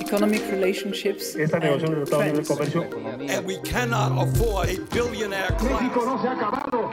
economic 0.00 0.42
relationships. 0.50 1.36
Esta 1.36 1.58
negociación 1.58 2.00
de 2.00 2.06
tratado 2.06 2.32
de 2.32 2.44
comercio. 2.44 2.82
And 3.28 3.46
we 3.46 3.58
cannot 3.62 4.12
afford 4.18 4.68
a 4.68 4.78
billionaire 4.94 5.52
México 5.62 6.00
class. 6.00 6.06
no 6.06 6.22
se 6.22 6.28
ha 6.28 6.32
acabado. 6.32 6.90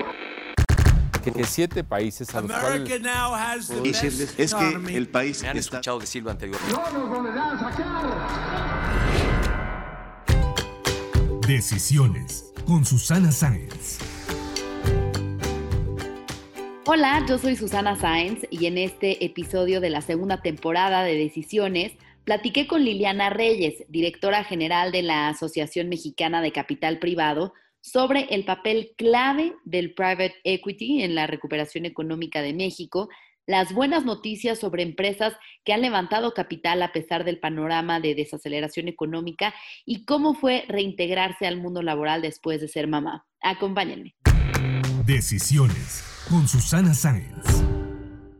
que, 1.24 1.43
siete 1.45 1.83
países 1.83 2.33
a 2.35 2.42
los 2.42 2.51
America 2.51 2.85
cuales 2.85 3.01
now 3.01 3.33
has 3.33 3.67
the 3.67 3.81
decirles 3.81 4.35
best 4.35 4.39
es 4.39 4.53
que 4.53 4.97
el 4.97 5.08
país 5.08 5.42
Me 5.42 5.50
han 5.50 5.58
está 5.58 5.77
escuchado 5.77 6.00
decirlo 6.00 6.31
anteriormente. 6.31 6.74
No 6.74 6.92
nos 6.92 7.09
volverán 7.09 7.58
a 7.58 7.59
sacar. 7.59 8.04
Decisiones 11.47 12.51
con 12.65 12.85
Susana 12.85 13.31
Sáenz. 13.31 13.99
Hola, 16.85 17.25
yo 17.27 17.38
soy 17.38 17.55
Susana 17.55 17.95
Sáenz 17.95 18.45
y 18.49 18.65
en 18.65 18.77
este 18.77 19.23
episodio 19.23 19.79
de 19.79 19.89
la 19.89 20.01
segunda 20.01 20.41
temporada 20.41 21.04
de 21.04 21.15
Decisiones 21.15 21.93
platiqué 22.23 22.67
con 22.67 22.83
Liliana 22.83 23.29
Reyes, 23.29 23.83
directora 23.89 24.43
general 24.43 24.91
de 24.91 25.01
la 25.01 25.27
Asociación 25.29 25.89
Mexicana 25.89 26.41
de 26.41 26.51
Capital 26.51 27.00
Privado, 27.00 27.54
sobre 27.81 28.27
el 28.33 28.45
papel 28.45 28.93
clave 28.97 29.54
del 29.65 29.93
private 29.93 30.36
equity 30.45 31.04
en 31.04 31.15
la 31.15 31.28
recuperación 31.28 31.86
económica 31.86 32.41
de 32.41 32.54
México, 32.54 33.09
las 33.45 33.73
buenas 33.73 34.05
noticias 34.05 34.58
sobre 34.58 34.84
empresas 34.84 35.34
que 35.66 35.73
han 35.73 35.81
levantado 35.81 36.34
capital 36.34 36.81
a 36.81 36.94
pesar 36.94 37.26
del 37.26 37.40
panorama 37.40 38.00
de 38.00 38.16
desaceleración 38.16 38.88
económica 38.88 39.53
y 39.86 40.05
cómo 40.05 40.34
fue 40.34 40.64
reintegrarse 40.70 41.45
al 41.45 41.58
mundo 41.58 41.81
laboral 41.81 42.22
después 42.22 42.62
de 42.62 42.70
ser 42.70 42.88
mamá. 42.88 43.26
Acompáñenme. 43.42 44.16
Decisiones 45.05 46.05
con 46.30 46.48
Susana 46.48 46.94
Sáenz. 46.94 47.66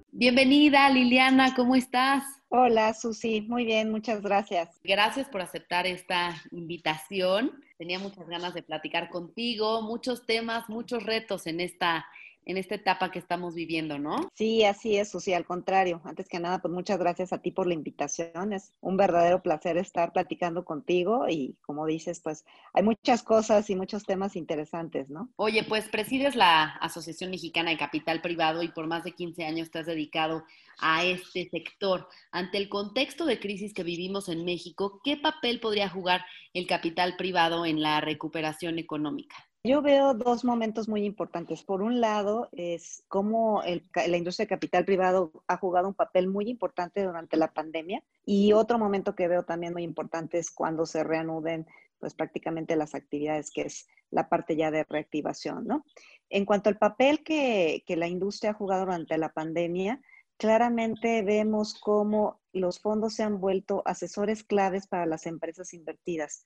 Bienvenida, 0.10 0.90
Liliana, 0.90 1.54
¿cómo 1.54 1.76
estás? 1.76 2.24
Hola, 2.56 2.94
Susi. 2.94 3.42
Muy 3.42 3.66
bien, 3.66 3.90
muchas 3.90 4.22
gracias. 4.22 4.80
Gracias 4.84 5.28
por 5.28 5.42
aceptar 5.42 5.88
esta 5.88 6.36
invitación. 6.52 7.64
Tenía 7.80 7.98
muchas 7.98 8.28
ganas 8.28 8.54
de 8.54 8.62
platicar 8.62 9.10
contigo, 9.10 9.82
muchos 9.82 10.28
temas, 10.28 10.70
muchos 10.70 11.02
retos 11.02 11.48
en 11.48 11.60
esta, 11.60 12.06
en 12.46 12.58
esta 12.58 12.76
etapa 12.76 13.12
que 13.12 13.20
estamos 13.20 13.56
viviendo, 13.56 14.00
¿no? 14.00 14.30
Sí, 14.34 14.64
así 14.64 14.98
es, 14.98 15.12
Susi. 15.12 15.34
Al 15.34 15.46
contrario, 15.46 16.02
antes 16.04 16.28
que 16.28 16.40
nada, 16.40 16.60
pues 16.60 16.74
muchas 16.74 17.00
gracias 17.00 17.34
a 17.34 17.42
ti 17.42 17.52
por 17.52 17.68
la 17.68 17.74
invitación. 17.74 18.54
Es 18.54 18.72
un 18.82 18.98
verdadero 18.98 19.42
placer 19.42 19.78
estar 19.78 20.14
platicando 20.14 20.66
contigo 20.66 21.28
y 21.30 21.58
como 21.62 21.86
dices, 21.86 22.20
pues 22.22 22.46
hay 22.74 22.84
muchas 22.84 23.24
cosas 23.24 23.70
y 23.70 23.76
muchos 23.76 24.04
temas 24.06 24.36
interesantes, 24.36 25.10
¿no? 25.10 25.30
Oye, 25.36 25.64
pues 25.64 25.88
presides 25.90 26.36
la 26.36 26.64
Asociación 26.82 27.32
Mexicana 27.32 27.72
de 27.72 27.78
Capital 27.78 28.22
Privado 28.22 28.64
y 28.64 28.70
por 28.70 28.88
más 28.88 29.04
de 29.04 29.14
15 29.14 29.46
años 29.46 29.72
te 29.72 29.80
has 29.80 29.86
dedicado 29.86 30.44
a 30.80 31.04
este 31.04 31.50
sector. 31.50 32.08
Ante 32.32 32.58
el 32.58 32.70
contexto 32.70 33.26
de 33.26 33.40
crisis 33.40 33.74
que 33.74 33.84
vivimos 33.84 34.30
en 34.30 34.46
México, 34.46 35.02
¿qué 35.04 35.18
papel 35.18 35.60
podría 35.60 35.90
jugar 35.90 36.26
el 36.54 36.68
capital 36.68 37.16
privado 37.16 37.66
en 37.66 37.82
la 37.82 38.02
recuperación 38.02 38.80
económica? 38.80 39.36
Yo 39.66 39.82
veo 39.82 40.14
dos 40.14 40.44
momentos 40.44 40.90
muy 40.90 41.06
importantes. 41.06 41.64
Por 41.64 41.82
un 41.82 42.02
lado, 42.02 42.50
es 42.52 43.06
cómo 43.08 43.64
la 43.64 44.18
industria 44.18 44.44
de 44.44 44.50
capital 44.50 44.84
privado 44.84 45.32
ha 45.48 45.56
jugado 45.56 45.88
un 45.88 45.94
papel 45.94 46.28
muy 46.28 46.50
importante 46.50 47.02
durante 47.02 47.38
la 47.38 47.54
pandemia. 47.54 48.04
Y 48.26 48.52
otro 48.52 48.78
momento 48.78 49.16
que 49.16 49.30
veo 49.30 49.44
también 49.44 49.72
muy 49.72 49.84
importante 49.84 50.38
es 50.38 50.52
cuando 50.52 50.86
se 50.86 51.06
reanuden 51.06 51.66
pues 51.98 52.14
prácticamente 52.14 52.76
las 52.76 52.94
actividades, 52.94 53.52
que 53.52 53.62
es 53.62 53.88
la 54.12 54.28
parte 54.28 54.58
ya 54.58 54.70
de 54.70 54.84
reactivación, 54.84 55.66
¿no? 55.66 55.86
En 56.30 56.44
cuanto 56.44 56.68
al 56.68 56.78
papel 56.78 57.24
que, 57.24 57.86
que 57.88 57.96
la 57.96 58.10
industria 58.10 58.52
ha 58.52 58.56
jugado 58.56 58.84
durante 58.84 59.18
la 59.18 59.32
pandemia, 59.32 60.02
claramente 60.36 61.22
vemos 61.22 61.80
cómo 61.80 62.42
los 62.52 62.82
fondos 62.82 63.14
se 63.14 63.24
han 63.24 63.40
vuelto 63.40 63.82
asesores 63.86 64.44
claves 64.44 64.88
para 64.88 65.06
las 65.06 65.26
empresas 65.26 65.74
invertidas 65.74 66.44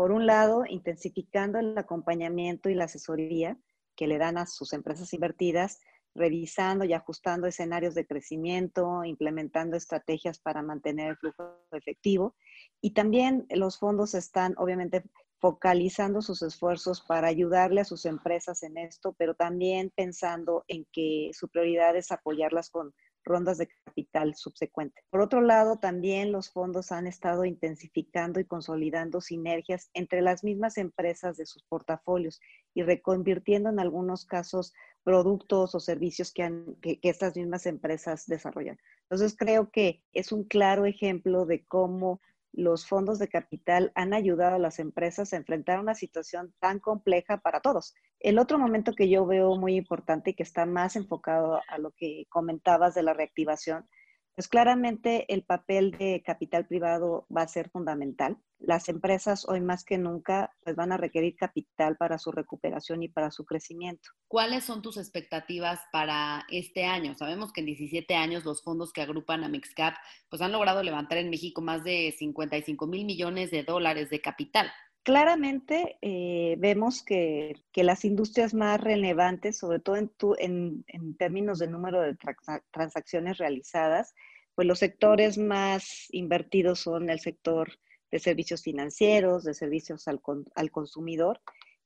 por 0.00 0.12
un 0.12 0.24
lado, 0.24 0.64
intensificando 0.66 1.58
el 1.58 1.76
acompañamiento 1.76 2.70
y 2.70 2.74
la 2.74 2.84
asesoría 2.84 3.58
que 3.94 4.06
le 4.06 4.16
dan 4.16 4.38
a 4.38 4.46
sus 4.46 4.72
empresas 4.72 5.12
invertidas, 5.12 5.78
revisando 6.14 6.86
y 6.86 6.94
ajustando 6.94 7.46
escenarios 7.46 7.94
de 7.94 8.06
crecimiento, 8.06 9.04
implementando 9.04 9.76
estrategias 9.76 10.38
para 10.38 10.62
mantener 10.62 11.10
el 11.10 11.16
flujo 11.18 11.58
efectivo. 11.72 12.34
Y 12.80 12.94
también 12.94 13.44
los 13.50 13.78
fondos 13.78 14.14
están, 14.14 14.54
obviamente, 14.56 15.04
focalizando 15.38 16.22
sus 16.22 16.40
esfuerzos 16.40 17.02
para 17.02 17.28
ayudarle 17.28 17.82
a 17.82 17.84
sus 17.84 18.06
empresas 18.06 18.62
en 18.62 18.78
esto, 18.78 19.14
pero 19.18 19.34
también 19.34 19.92
pensando 19.94 20.64
en 20.68 20.86
que 20.94 21.28
su 21.34 21.50
prioridad 21.50 21.94
es 21.94 22.10
apoyarlas 22.10 22.70
con 22.70 22.94
rondas 23.24 23.58
de 23.58 23.68
capital 23.84 24.34
subsecuente. 24.34 25.02
Por 25.10 25.20
otro 25.20 25.40
lado, 25.40 25.78
también 25.78 26.32
los 26.32 26.50
fondos 26.50 26.92
han 26.92 27.06
estado 27.06 27.44
intensificando 27.44 28.40
y 28.40 28.44
consolidando 28.44 29.20
sinergias 29.20 29.90
entre 29.94 30.22
las 30.22 30.44
mismas 30.44 30.78
empresas 30.78 31.36
de 31.36 31.46
sus 31.46 31.62
portafolios 31.64 32.40
y 32.74 32.82
reconvirtiendo 32.82 33.70
en 33.70 33.80
algunos 33.80 34.24
casos 34.24 34.72
productos 35.02 35.74
o 35.74 35.80
servicios 35.80 36.32
que, 36.32 36.42
han, 36.42 36.76
que, 36.82 37.00
que 37.00 37.08
estas 37.08 37.36
mismas 37.36 37.66
empresas 37.66 38.26
desarrollan. 38.26 38.78
Entonces, 39.02 39.36
creo 39.36 39.70
que 39.70 40.02
es 40.12 40.32
un 40.32 40.44
claro 40.44 40.86
ejemplo 40.86 41.46
de 41.46 41.64
cómo 41.64 42.20
los 42.52 42.86
fondos 42.86 43.18
de 43.18 43.28
capital 43.28 43.92
han 43.94 44.12
ayudado 44.12 44.56
a 44.56 44.60
las 44.60 44.78
empresas 44.78 45.32
a 45.32 45.36
enfrentar 45.36 45.80
una 45.80 45.94
situación 45.94 46.52
tan 46.58 46.80
compleja 46.80 47.38
para 47.38 47.60
todos. 47.60 47.94
El 48.20 48.38
otro 48.38 48.58
momento 48.58 48.92
que 48.92 49.08
yo 49.08 49.24
veo 49.24 49.56
muy 49.56 49.76
importante 49.76 50.30
y 50.30 50.34
que 50.34 50.42
está 50.42 50.66
más 50.66 50.94
enfocado 50.94 51.60
a 51.66 51.78
lo 51.78 51.90
que 51.92 52.26
comentabas 52.28 52.94
de 52.94 53.02
la 53.02 53.14
reactivación, 53.14 53.88
pues 54.34 54.48
claramente 54.48 55.32
el 55.32 55.42
papel 55.42 55.90
de 55.92 56.22
capital 56.24 56.66
privado 56.66 57.26
va 57.34 57.42
a 57.42 57.48
ser 57.48 57.70
fundamental. 57.70 58.38
Las 58.58 58.88
empresas 58.88 59.46
hoy 59.48 59.60
más 59.60 59.84
que 59.84 59.98
nunca 59.98 60.54
pues 60.62 60.76
van 60.76 60.92
a 60.92 60.96
requerir 60.96 61.34
capital 61.36 61.96
para 61.96 62.18
su 62.18 62.30
recuperación 62.30 63.02
y 63.02 63.08
para 63.08 63.30
su 63.30 63.44
crecimiento. 63.44 64.10
¿Cuáles 64.28 64.64
son 64.64 64.82
tus 64.82 64.98
expectativas 64.98 65.80
para 65.90 66.44
este 66.50 66.84
año? 66.84 67.14
Sabemos 67.14 67.52
que 67.52 67.60
en 67.60 67.66
17 67.66 68.14
años 68.14 68.44
los 68.44 68.62
fondos 68.62 68.92
que 68.92 69.02
agrupan 69.02 69.44
a 69.44 69.48
Mexcap 69.48 69.94
pues 70.28 70.42
han 70.42 70.52
logrado 70.52 70.82
levantar 70.82 71.18
en 71.18 71.30
México 71.30 71.62
más 71.62 71.84
de 71.84 72.14
55 72.18 72.86
mil 72.86 73.04
millones 73.06 73.50
de 73.50 73.62
dólares 73.62 74.10
de 74.10 74.20
capital. 74.20 74.70
Claramente 75.02 75.98
eh, 76.02 76.56
vemos 76.58 77.02
que, 77.02 77.54
que, 77.72 77.84
las 77.84 78.04
industrias 78.04 78.52
más 78.52 78.80
relevantes, 78.80 79.56
sobre 79.56 79.80
todo 79.80 79.96
en, 79.96 80.08
tu, 80.10 80.34
en, 80.38 80.84
términos 81.16 81.58
de 81.58 81.68
número 81.68 82.02
de 82.02 82.14
trans 82.16 82.62
transacciones 82.70 83.38
realizadas, 83.38 84.14
pues 84.54 84.68
los 84.68 84.78
sectores 84.78 85.38
más 85.38 86.06
invertidos 86.10 86.80
son 86.80 87.08
el 87.08 87.18
sector 87.20 87.70
de 88.10 88.18
servicios 88.18 88.62
financieros, 88.62 89.44
de 89.44 89.54
servicios 89.54 90.06
al, 90.06 90.20
al 90.54 90.70
consumidor, 90.70 91.40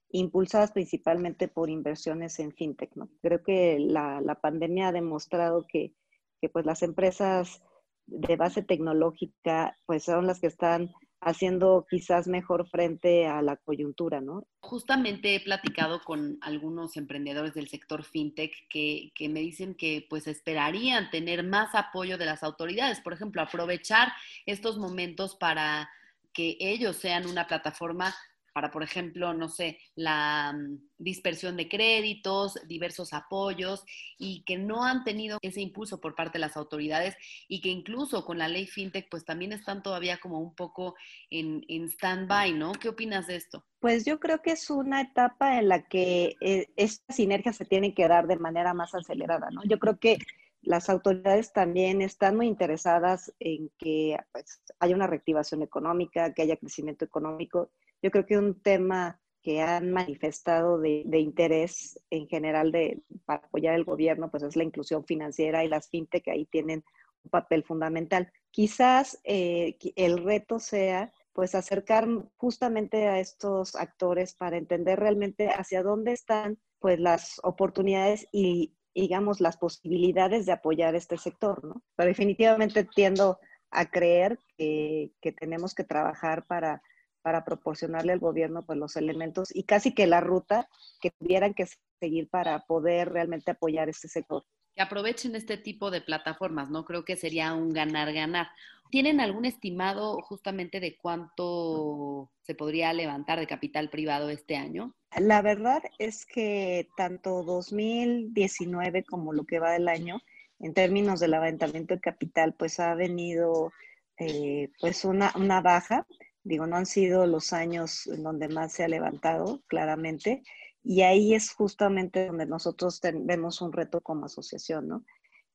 impulsadas 0.08 0.72
principalmente 0.72 1.46
por 1.46 1.70
inversiones 1.70 2.40
en 2.40 2.50
fintech. 2.52 2.90
Creo 3.22 3.42
que 3.44 3.78
la, 3.78 4.20
la, 4.22 4.40
pandemia 4.40 4.88
ha 4.88 4.92
demostrado 4.92 5.66
que, 5.68 5.94
que 6.40 6.48
pues 6.48 6.66
las 6.66 6.82
empresas 6.82 7.62
de 8.06 8.36
base 8.36 8.62
tecnológica 8.62 9.76
pues 9.86 10.04
son 10.04 10.26
las 10.26 10.40
que 10.40 10.46
están 10.48 10.92
haciendo 11.24 11.86
quizás 11.88 12.28
mejor 12.28 12.68
frente 12.68 13.26
a 13.26 13.40
la 13.42 13.56
coyuntura, 13.56 14.20
¿no? 14.20 14.46
Justamente 14.60 15.34
he 15.34 15.40
platicado 15.40 16.02
con 16.04 16.38
algunos 16.42 16.96
emprendedores 16.96 17.54
del 17.54 17.68
sector 17.68 18.04
fintech 18.04 18.52
que, 18.68 19.10
que, 19.14 19.28
me 19.28 19.40
dicen 19.40 19.74
que 19.74 20.06
pues 20.08 20.26
esperarían 20.26 21.10
tener 21.10 21.42
más 21.42 21.74
apoyo 21.74 22.18
de 22.18 22.26
las 22.26 22.42
autoridades, 22.42 23.00
por 23.00 23.14
ejemplo, 23.14 23.40
aprovechar 23.40 24.12
estos 24.44 24.78
momentos 24.78 25.34
para 25.34 25.88
que 26.34 26.56
ellos 26.60 26.96
sean 26.96 27.26
una 27.26 27.46
plataforma 27.46 28.14
para, 28.54 28.70
por 28.70 28.84
ejemplo, 28.84 29.34
no 29.34 29.48
sé, 29.48 29.78
la 29.96 30.54
um, 30.54 30.78
dispersión 30.96 31.56
de 31.56 31.68
créditos, 31.68 32.54
diversos 32.68 33.12
apoyos 33.12 33.84
y 34.16 34.44
que 34.44 34.56
no 34.56 34.84
han 34.84 35.02
tenido 35.02 35.38
ese 35.42 35.60
impulso 35.60 36.00
por 36.00 36.14
parte 36.14 36.38
de 36.38 36.46
las 36.46 36.56
autoridades 36.56 37.16
y 37.48 37.60
que 37.60 37.68
incluso 37.68 38.24
con 38.24 38.38
la 38.38 38.46
ley 38.46 38.66
FinTech 38.68 39.08
pues 39.10 39.24
también 39.24 39.52
están 39.52 39.82
todavía 39.82 40.18
como 40.18 40.38
un 40.38 40.54
poco 40.54 40.94
en, 41.30 41.64
en 41.68 41.88
stand-by, 41.88 42.52
¿no? 42.52 42.72
¿Qué 42.72 42.88
opinas 42.88 43.26
de 43.26 43.36
esto? 43.36 43.66
Pues 43.80 44.04
yo 44.04 44.20
creo 44.20 44.40
que 44.40 44.52
es 44.52 44.70
una 44.70 45.00
etapa 45.00 45.58
en 45.58 45.68
la 45.68 45.88
que 45.88 46.36
eh, 46.40 46.68
estas 46.76 47.16
sinergias 47.16 47.56
se 47.56 47.64
tienen 47.64 47.92
que 47.92 48.06
dar 48.06 48.28
de 48.28 48.36
manera 48.36 48.72
más 48.72 48.94
acelerada, 48.94 49.50
¿no? 49.50 49.62
Yo 49.64 49.80
creo 49.80 49.98
que 49.98 50.18
las 50.64 50.88
autoridades 50.88 51.52
también 51.52 52.00
están 52.00 52.36
muy 52.36 52.46
interesadas 52.46 53.32
en 53.38 53.70
que 53.78 54.16
pues, 54.32 54.62
haya 54.78 54.94
una 54.94 55.06
reactivación 55.06 55.62
económica, 55.62 56.32
que 56.32 56.42
haya 56.42 56.56
crecimiento 56.56 57.04
económico. 57.04 57.70
Yo 58.04 58.10
creo 58.10 58.26
que 58.26 58.36
un 58.36 58.60
tema 58.60 59.18
que 59.40 59.62
han 59.62 59.90
manifestado 59.90 60.78
de, 60.78 61.18
interés 61.18 61.98
en 62.10 62.28
general 62.28 62.70
de, 62.70 63.00
para 63.24 63.46
apoyar 63.46 63.74
el 63.76 63.84
gobierno, 63.84 64.30
pues 64.30 64.42
es 64.42 64.56
la 64.56 64.64
inclusión 64.64 65.06
financiera 65.06 65.64
y 65.64 65.68
las 65.68 65.88
fintech 65.88 66.28
ahí 66.28 66.44
tienen 66.44 66.84
un 67.22 67.30
papel 67.30 67.64
fundamental. 67.64 68.30
Quizás 68.50 69.18
eh, 69.24 69.78
el 69.96 70.22
reto 70.22 70.58
sea 70.58 71.14
pues 71.32 71.54
acercar 71.54 72.06
justamente 72.36 73.08
a 73.08 73.20
estos 73.20 73.74
actores 73.74 74.34
para 74.34 74.58
entender 74.58 75.00
realmente 75.00 75.48
hacia 75.48 75.82
dónde 75.82 76.12
están 76.12 76.58
pues 76.80 77.00
las 77.00 77.40
oportunidades 77.42 78.28
y 78.32 78.74
digamos 78.94 79.40
las 79.40 79.56
posibilidades 79.56 80.44
de 80.44 80.52
apoyar 80.52 80.94
este 80.94 81.16
sector, 81.16 81.64
¿no? 81.64 81.82
Pero 81.96 82.08
definitivamente 82.08 82.84
tiendo 82.84 83.38
a 83.70 83.86
creer 83.86 84.38
que, 84.58 85.10
que 85.22 85.32
tenemos 85.32 85.74
que 85.74 85.84
trabajar 85.84 86.44
para, 86.46 86.82
para 87.24 87.42
proporcionarle 87.42 88.12
al 88.12 88.18
gobierno 88.18 88.66
pues, 88.66 88.78
los 88.78 88.96
elementos 88.96 89.48
y 89.56 89.62
casi 89.62 89.94
que 89.94 90.06
la 90.06 90.20
ruta 90.20 90.68
que 91.00 91.10
tuvieran 91.10 91.54
que 91.54 91.66
seguir 91.98 92.28
para 92.28 92.60
poder 92.66 93.10
realmente 93.10 93.50
apoyar 93.50 93.88
este 93.88 94.08
sector. 94.08 94.44
Que 94.76 94.82
aprovechen 94.82 95.34
este 95.34 95.56
tipo 95.56 95.90
de 95.90 96.02
plataformas, 96.02 96.68
¿no? 96.68 96.84
Creo 96.84 97.06
que 97.06 97.16
sería 97.16 97.54
un 97.54 97.72
ganar-ganar. 97.72 98.48
¿Tienen 98.90 99.20
algún 99.20 99.46
estimado 99.46 100.20
justamente 100.20 100.80
de 100.80 100.98
cuánto 100.98 102.30
se 102.42 102.54
podría 102.54 102.92
levantar 102.92 103.40
de 103.40 103.46
capital 103.46 103.88
privado 103.88 104.28
este 104.28 104.56
año? 104.56 104.94
La 105.18 105.40
verdad 105.40 105.82
es 105.98 106.26
que 106.26 106.88
tanto 106.94 107.42
2019 107.42 109.02
como 109.04 109.32
lo 109.32 109.44
que 109.44 109.60
va 109.60 109.72
del 109.72 109.88
año, 109.88 110.20
en 110.60 110.74
términos 110.74 111.20
de 111.20 111.28
levantamiento 111.28 111.94
de 111.94 112.00
capital, 112.00 112.52
pues 112.52 112.78
ha 112.80 112.94
venido 112.94 113.72
eh, 114.18 114.68
pues 114.78 115.06
una, 115.06 115.32
una 115.36 115.62
baja. 115.62 116.06
Digo, 116.44 116.66
no 116.66 116.76
han 116.76 116.86
sido 116.86 117.26
los 117.26 117.52
años 117.52 118.06
en 118.06 118.22
donde 118.22 118.48
más 118.48 118.72
se 118.72 118.84
ha 118.84 118.88
levantado, 118.88 119.62
claramente. 119.66 120.42
Y 120.82 121.00
ahí 121.00 121.34
es 121.34 121.50
justamente 121.52 122.26
donde 122.26 122.46
nosotros 122.46 123.00
vemos 123.02 123.62
un 123.62 123.72
reto 123.72 124.02
como 124.02 124.26
asociación, 124.26 124.86
¿no? 124.86 125.04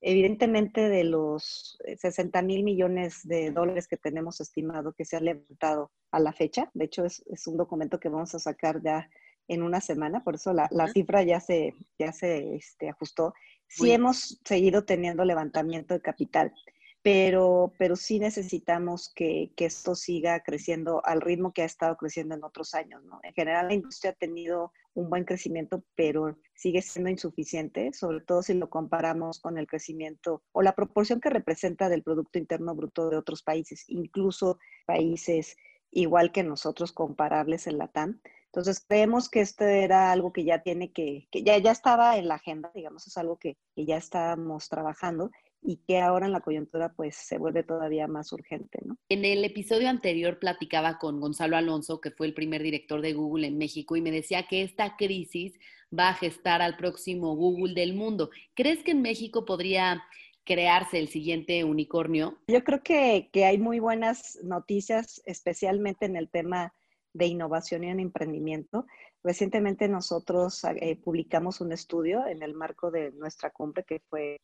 Evidentemente, 0.02 0.90
de 0.90 1.04
los 1.04 1.78
60 1.98 2.42
mil 2.42 2.64
millones 2.64 3.20
de 3.24 3.52
dólares 3.52 3.88
que 3.88 3.98
tenemos 3.98 4.40
estimado 4.40 4.94
que 4.94 5.06
se 5.06 5.18
han 5.18 5.26
levantado 5.26 5.92
a 6.12 6.20
la 6.20 6.32
fecha, 6.32 6.72
de 6.74 6.86
hecho 6.86 7.06
es, 7.06 7.22
es 7.28 7.46
un 7.48 7.58
documento 7.58 8.00
que 8.00 8.10
vamos 8.10 8.34
a 8.34 8.40
sacar 8.40 8.82
ya 8.82 9.10
en 9.50 9.62
una 9.62 9.82
semana, 9.82 10.24
por 10.24 10.36
eso 10.36 10.54
la, 10.54 10.70
la 10.72 10.88
cifra 10.88 11.24
ya 11.24 11.40
se, 11.40 11.76
ya 11.98 12.14
se 12.14 12.56
este, 12.56 12.90
ajustó. 12.90 13.34
Sí 13.68 13.92
hemos 13.92 14.40
seguido 14.46 14.86
teniendo 14.86 15.26
levantamiento 15.26 15.94
de 15.94 16.02
capital, 16.02 16.54
pero, 17.02 17.74
pero 17.78 17.96
sí 17.96 18.20
necesitamos 18.20 19.12
que, 19.16 19.52
que, 19.56 19.66
esto 19.66 19.96
siga 19.96 20.42
creciendo 20.42 21.02
al 21.06 21.22
ritmo 21.22 21.54
que 21.54 21.62
ha 21.62 21.66
estado 21.66 21.96
creciendo 21.96 22.36
en 22.36 22.44
otros 22.44 22.74
años. 22.74 23.04
¿no? 23.06 23.20
En 23.24 23.34
general, 23.34 23.68
la 23.68 23.74
industria 23.74 24.12
ha 24.12 24.16
tenido 24.16 24.74
un 24.94 25.10
buen 25.10 25.24
crecimiento, 25.24 25.84
pero 25.96 26.38
sigue 26.54 26.82
siendo 26.82 27.10
insuficiente, 27.10 27.94
sobre 27.94 28.22
todo 28.22 28.44
si 28.44 28.54
lo 28.54 28.70
comparamos 28.70 29.40
con 29.40 29.58
el 29.58 29.68
crecimiento 29.68 30.44
o 30.52 30.62
la 30.62 30.76
proporción 30.76 31.22
que 31.22 31.30
representa 31.30 31.88
del 31.88 32.04
Producto 32.04 32.38
Interno 32.38 32.76
Bruto 32.76 33.10
de 33.10 33.18
otros 33.18 33.44
países, 33.44 33.86
incluso 33.88 34.60
países 34.86 35.56
igual 35.92 36.32
que 36.32 36.44
nosotros 36.44 36.92
comparables 36.92 37.66
en 37.68 37.78
la 37.78 37.88
TAM. 37.88 38.20
Entonces, 38.46 38.84
creemos 38.86 39.30
que 39.30 39.42
esto 39.42 39.64
era 39.64 40.12
algo 40.12 40.34
que 40.34 40.44
ya 40.44 40.64
tiene 40.64 40.92
que, 40.92 41.28
que 41.32 41.44
ya, 41.44 41.58
ya 41.60 41.72
estaba 41.72 42.18
en 42.18 42.28
la 42.28 42.36
agenda, 42.36 42.72
digamos, 42.74 43.08
es 43.08 43.16
algo 43.18 43.38
que, 43.38 43.58
que 43.76 43.86
ya 43.86 43.98
estábamos 43.98 44.70
trabajando 44.70 45.32
y 45.62 45.78
que 45.88 46.00
ahora 46.00 46.26
en 46.26 46.32
la 46.32 46.42
coyuntura 46.42 46.94
pues 46.94 47.16
se 47.16 47.38
vuelve 47.38 47.64
todavía 47.64 48.08
más 48.08 48.32
urgente, 48.32 48.80
¿no? 48.86 48.98
En 49.10 49.26
el 49.26 49.44
episodio 49.44 49.90
anterior 49.90 50.40
platicaba 50.40 50.98
con 50.98 51.20
Gonzalo 51.20 51.58
Alonso, 51.58 52.00
que 52.00 52.12
fue 52.12 52.28
el 52.28 52.34
primer 52.34 52.64
director 52.64 53.02
de 53.02 53.14
Google 53.14 53.48
en 53.48 53.58
México, 53.58 53.96
y 53.96 54.02
me 54.02 54.12
decía 54.12 54.48
que 54.48 54.64
esta 54.64 54.96
crisis 54.96 55.60
va 55.98 56.10
a 56.10 56.14
gestar 56.14 56.62
al 56.62 56.78
próximo 56.78 57.36
Google 57.36 57.74
del 57.74 57.94
mundo. 57.94 58.30
¿Crees 58.54 58.84
que 58.84 58.92
en 58.92 59.02
México 59.02 59.46
podría 59.46 60.04
crearse 60.46 60.98
el 61.00 61.10
siguiente 61.10 61.64
unicornio? 61.64 62.40
Yo 62.48 62.64
creo 62.64 62.82
que, 62.82 63.30
que 63.34 63.46
hay 63.46 63.58
muy 63.58 63.80
buenas 63.80 64.40
noticias, 64.44 65.22
especialmente 65.26 66.06
en 66.06 66.16
el 66.16 66.30
tema 66.30 66.74
de 67.14 67.26
innovación 67.26 67.84
y 67.84 67.90
en 67.90 68.00
emprendimiento. 68.00 68.86
Recientemente 69.24 69.90
nosotros 69.90 70.64
eh, 70.64 70.96
publicamos 70.96 71.60
un 71.60 71.72
estudio 71.72 72.26
en 72.28 72.42
el 72.44 72.54
marco 72.54 72.92
de 72.92 73.12
nuestra 73.12 73.50
cumbre 73.50 73.84
que 73.84 74.00
fue 74.10 74.38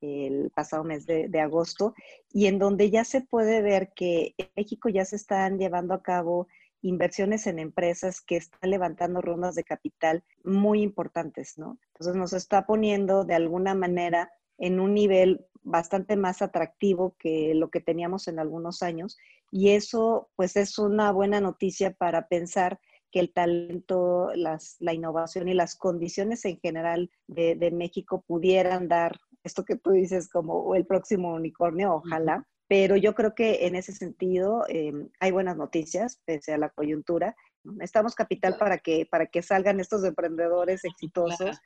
el 0.00 0.50
pasado 0.50 0.84
mes 0.84 1.06
de, 1.06 1.40
agosto 1.40 1.94
y 2.32 2.46
en 2.46 2.58
donde 2.58 2.90
ya 2.90 3.04
se 3.04 3.20
puede 3.20 3.62
ver 3.62 3.92
que 3.94 4.34
en 4.38 4.48
México 4.56 4.88
ya 4.88 5.04
se 5.04 5.16
están 5.16 5.58
llevando 5.58 5.94
a 5.94 6.02
cabo 6.02 6.48
inversiones 6.82 7.46
en 7.46 7.58
empresas 7.58 8.20
que 8.20 8.36
están 8.36 8.70
levantando 8.70 9.20
rondas 9.20 9.54
de 9.54 9.64
capital 9.64 10.22
muy 10.44 10.82
importantes, 10.82 11.58
¿no? 11.58 11.78
Entonces 11.88 12.16
nos 12.16 12.32
está 12.32 12.66
poniendo 12.66 13.24
de 13.24 13.34
alguna 13.34 13.74
manera 13.74 14.30
en 14.58 14.78
un 14.78 14.94
nivel 14.94 15.46
bastante 15.62 16.16
más 16.16 16.40
atractivo 16.40 17.16
que 17.18 17.54
lo 17.54 17.70
que 17.70 17.80
teníamos 17.80 18.28
en 18.28 18.38
algunos 18.38 18.82
años 18.82 19.16
y 19.50 19.70
eso 19.70 20.30
pues 20.36 20.56
es 20.56 20.78
una 20.78 21.10
buena 21.12 21.40
noticia 21.40 21.92
para 21.92 22.28
pensar 22.28 22.78
que 23.10 23.20
el 23.20 23.32
talento, 23.32 24.30
la 24.34 24.92
innovación 24.92 25.48
y 25.48 25.54
las 25.54 25.76
condiciones 25.76 26.44
en 26.44 26.58
general 26.60 27.10
de, 27.26 27.70
México 27.72 28.22
pudieran 28.26 28.88
dar 28.88 29.18
esto 29.48 29.64
que 29.64 29.76
tú 29.76 29.90
dices 29.90 30.28
como 30.28 30.74
el 30.74 30.86
próximo 30.86 31.34
unicornio, 31.34 31.94
ojalá. 31.94 32.46
Pero 32.68 32.96
yo 32.96 33.14
creo 33.14 33.34
que 33.34 33.66
en 33.66 33.74
ese 33.74 33.92
sentido 33.92 34.64
eh, 34.68 34.92
hay 35.20 35.30
buenas 35.30 35.56
noticias, 35.56 36.20
pese 36.26 36.52
a 36.52 36.58
la 36.58 36.68
coyuntura. 36.68 37.34
Estamos 37.80 38.14
capital 38.14 38.56
para 38.58 38.78
que, 38.78 39.06
para 39.10 39.26
que 39.26 39.42
salgan 39.42 39.80
estos 39.80 40.04
emprendedores 40.04 40.84
exitosos 40.84 41.58